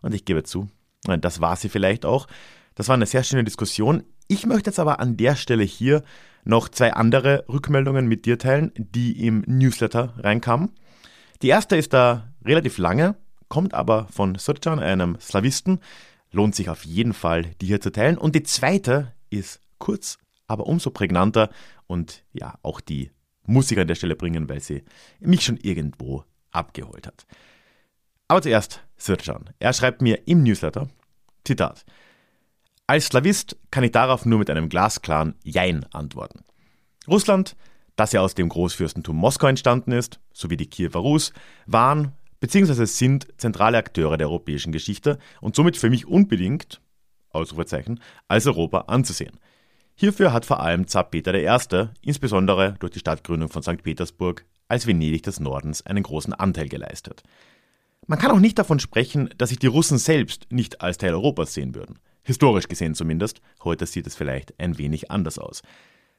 [0.01, 0.69] Und ich gebe zu,
[1.03, 2.27] das war sie vielleicht auch.
[2.76, 4.03] Das war eine sehr schöne Diskussion.
[4.27, 6.03] Ich möchte jetzt aber an der Stelle hier
[6.43, 10.72] noch zwei andere Rückmeldungen mit dir teilen, die im Newsletter reinkamen.
[11.41, 13.15] Die erste ist da relativ lange,
[13.49, 15.80] kommt aber von Sotjan, einem Slawisten.
[16.31, 18.18] Lohnt sich auf jeden Fall, die hier zu teilen.
[18.18, 21.49] Und die zweite ist kurz, aber umso prägnanter
[21.88, 23.11] und ja, auch die
[23.45, 24.84] muss ich an der Stelle bringen, weil sie
[25.19, 27.26] mich schon irgendwo abgeholt hat.
[28.27, 29.52] Aber zuerst Sircan.
[29.60, 30.89] Er schreibt mir im Newsletter,
[31.43, 31.85] Zitat,
[32.87, 36.43] als Slavist kann ich darauf nur mit einem glasklaren Jein antworten.
[37.07, 37.55] Russland,
[37.95, 41.33] das ja aus dem Großfürstentum Moskau entstanden ist, sowie die Kiewer Rus,
[41.65, 42.85] waren bzw.
[42.85, 46.81] sind zentrale Akteure der europäischen Geschichte und somit für mich unbedingt,
[47.29, 49.39] Ausrufezeichen, als Europa anzusehen.
[49.95, 53.81] Hierfür hat vor allem Zar Peter I., insbesondere durch die Stadtgründung von St.
[53.81, 57.23] Petersburg, als Venedig des Nordens einen großen Anteil geleistet.
[58.07, 61.53] Man kann auch nicht davon sprechen, dass sich die Russen selbst nicht als Teil Europas
[61.53, 61.99] sehen würden.
[62.26, 65.61] Historisch gesehen zumindest, heute sieht es vielleicht ein wenig anders aus.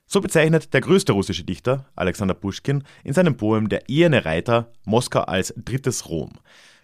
[0.06, 5.22] So bezeichnet der größte russische Dichter, Alexander Puschkin, in seinem Poem Der eherne Reiter Moskau
[5.22, 6.30] als drittes Rom.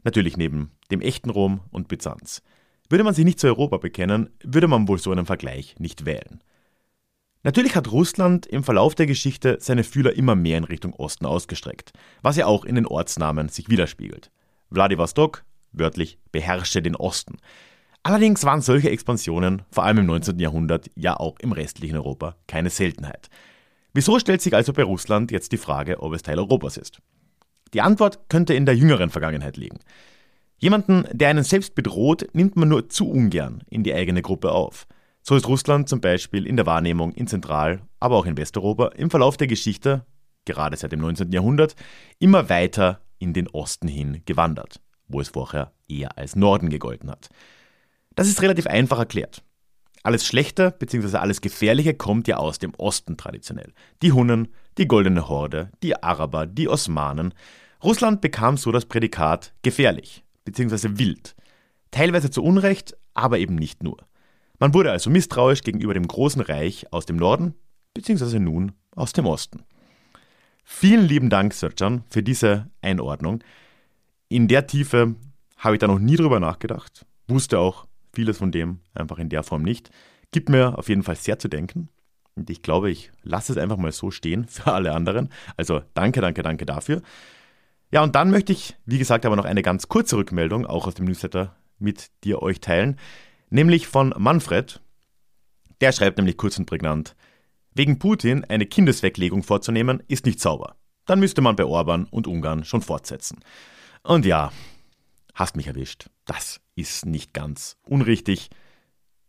[0.03, 2.43] Natürlich neben dem echten Rom und Byzanz.
[2.89, 6.43] Würde man sich nicht zu Europa bekennen, würde man wohl so einen Vergleich nicht wählen.
[7.45, 11.93] Natürlich hat Russland im Verlauf der Geschichte seine Fühler immer mehr in Richtung Osten ausgestreckt,
[12.23, 14.33] was ja auch in den Ortsnamen sich widerspiegelt.
[14.71, 17.39] Vladivostok, wörtlich beherrsche den Osten.
[18.05, 20.39] Allerdings waren solche Expansionen, vor allem im 19.
[20.41, 23.31] Jahrhundert, ja auch im restlichen Europa keine Seltenheit.
[23.95, 27.01] Wieso stellt sich also bei Russland jetzt die Frage, ob es Teil Europas ist?
[27.75, 29.79] Die Antwort könnte in der jüngeren Vergangenheit liegen.
[30.59, 34.87] Jemanden, der einen selbst bedroht, nimmt man nur zu ungern in die eigene Gruppe auf.
[35.23, 39.11] So ist Russland zum Beispiel in der Wahrnehmung in Zentral-, aber auch in Westeuropa im
[39.11, 40.05] Verlauf der Geschichte,
[40.45, 41.31] gerade seit dem 19.
[41.31, 41.77] Jahrhundert,
[42.19, 47.29] immer weiter in den Osten hin gewandert, wo es vorher eher als Norden gegolten hat.
[48.15, 49.43] Das ist relativ einfach erklärt.
[50.03, 51.19] Alles Schlechte bzw.
[51.19, 53.73] alles Gefährliche kommt ja aus dem Osten traditionell.
[54.03, 54.49] Die Hunnen,
[54.79, 57.35] die Goldene Horde, die Araber, die Osmanen.
[57.83, 60.99] Russland bekam so das Prädikat gefährlich bzw.
[60.99, 61.37] wild.
[61.93, 63.99] Teilweise zu Unrecht, aber eben nicht nur.
[64.59, 67.55] Man wurde also misstrauisch gegenüber dem großen Reich aus dem Norden,
[67.95, 69.65] beziehungsweise nun aus dem Osten.
[70.65, 73.43] Vielen lieben Dank, Serjan, für diese Einordnung.
[74.29, 75.17] In der Tiefe
[75.59, 79.43] habe ich da noch nie drüber nachgedacht, wusste auch vieles von dem einfach in der
[79.43, 79.91] Form nicht.
[80.31, 81.89] Gibt mir auf jeden Fall sehr zu denken.
[82.35, 85.29] Und ich glaube, ich lasse es einfach mal so stehen für alle anderen.
[85.57, 87.03] Also danke, danke, danke dafür.
[87.91, 90.95] Ja, und dann möchte ich, wie gesagt, aber noch eine ganz kurze Rückmeldung auch aus
[90.95, 92.97] dem Newsletter mit dir euch teilen
[93.53, 94.81] nämlich von Manfred.
[95.81, 97.15] Der schreibt nämlich kurz und prägnant,
[97.75, 100.77] wegen Putin eine Kindesweglegung vorzunehmen, ist nicht sauber.
[101.07, 103.41] Dann müsste man bei Orban und Ungarn schon fortsetzen.
[104.03, 104.53] Und ja,
[105.35, 106.09] hast mich erwischt.
[106.25, 108.51] Das ist nicht ganz unrichtig.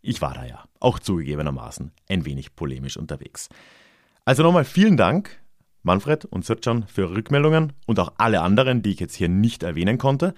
[0.02, 3.50] Ich war da ja, auch zugegebenermaßen, ein wenig polemisch unterwegs.
[4.26, 5.42] Also nochmal vielen Dank,
[5.82, 9.98] Manfred und Sircan, für Rückmeldungen und auch alle anderen, die ich jetzt hier nicht erwähnen
[9.98, 10.34] konnte.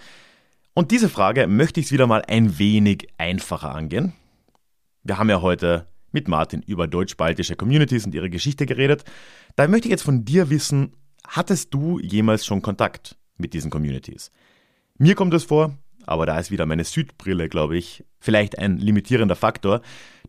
[0.73, 4.13] Und diese Frage möchte ich wieder mal ein wenig einfacher angehen.
[5.03, 9.03] Wir haben ja heute mit Martin über deutsch-baltische Communities und ihre Geschichte geredet.
[9.55, 10.93] Da möchte ich jetzt von dir wissen,
[11.27, 14.31] hattest du jemals schon Kontakt mit diesen Communities?
[14.97, 15.77] Mir kommt es vor,
[16.07, 19.81] aber da ist wieder meine Südbrille, glaube ich, vielleicht ein limitierender Faktor,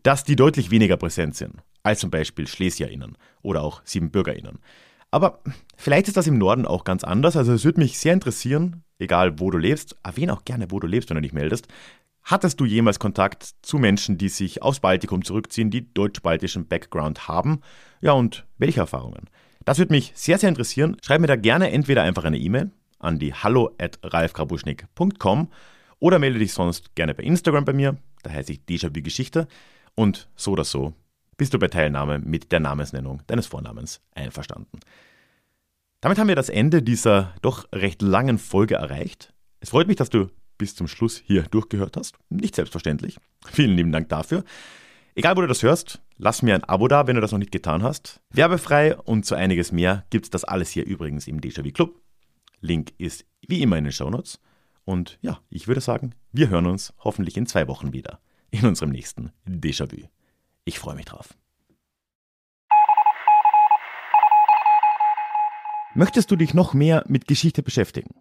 [0.03, 4.59] dass die deutlich weniger präsent sind als zum Beispiel SchlesierInnen oder auch SiebenbürgerInnen.
[5.09, 5.39] Aber
[5.77, 7.37] vielleicht ist das im Norden auch ganz anders.
[7.37, 10.87] Also es würde mich sehr interessieren, egal wo du lebst, erwähne auch gerne, wo du
[10.87, 11.67] lebst, wenn du dich meldest.
[12.23, 17.61] Hattest du jemals Kontakt zu Menschen, die sich aus Baltikum zurückziehen, die deutsch-baltischen Background haben?
[18.01, 19.29] Ja, und welche Erfahrungen?
[19.63, 20.97] Das würde mich sehr, sehr interessieren.
[21.01, 25.49] Schreib mir da gerne entweder einfach eine E-Mail an die hallo at ralfgrabuschnick.com
[25.99, 27.97] oder melde dich sonst gerne bei Instagram bei mir.
[28.23, 29.47] Da heiße ich Déjà-vu Geschichte.
[29.95, 30.93] Und so oder so
[31.37, 34.79] bist du bei Teilnahme mit der Namensnennung deines Vornamens einverstanden.
[36.01, 39.33] Damit haben wir das Ende dieser doch recht langen Folge erreicht.
[39.59, 42.15] Es freut mich, dass du bis zum Schluss hier durchgehört hast.
[42.29, 43.17] Nicht selbstverständlich.
[43.45, 44.43] Vielen lieben Dank dafür.
[45.15, 47.51] Egal, wo du das hörst, lass mir ein Abo da, wenn du das noch nicht
[47.51, 48.21] getan hast.
[48.31, 51.99] Werbefrei und so einiges mehr gibt es das alles hier übrigens im Déjà-vu Club.
[52.61, 54.39] Link ist wie immer in den Shownotes.
[54.85, 58.19] Und ja, ich würde sagen, wir hören uns hoffentlich in zwei Wochen wieder
[58.51, 60.07] in unserem nächsten Déjà-vu.
[60.65, 61.37] Ich freue mich drauf.
[65.93, 68.15] Möchtest du dich noch mehr mit Geschichte beschäftigen?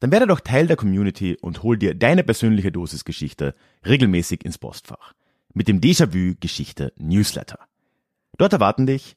[0.00, 3.54] Dann werde doch Teil der Community und hol dir deine persönliche Dosis Geschichte
[3.84, 5.14] regelmäßig ins Postfach
[5.54, 7.58] mit dem Déjà-vu Geschichte Newsletter.
[8.36, 9.16] Dort erwarten dich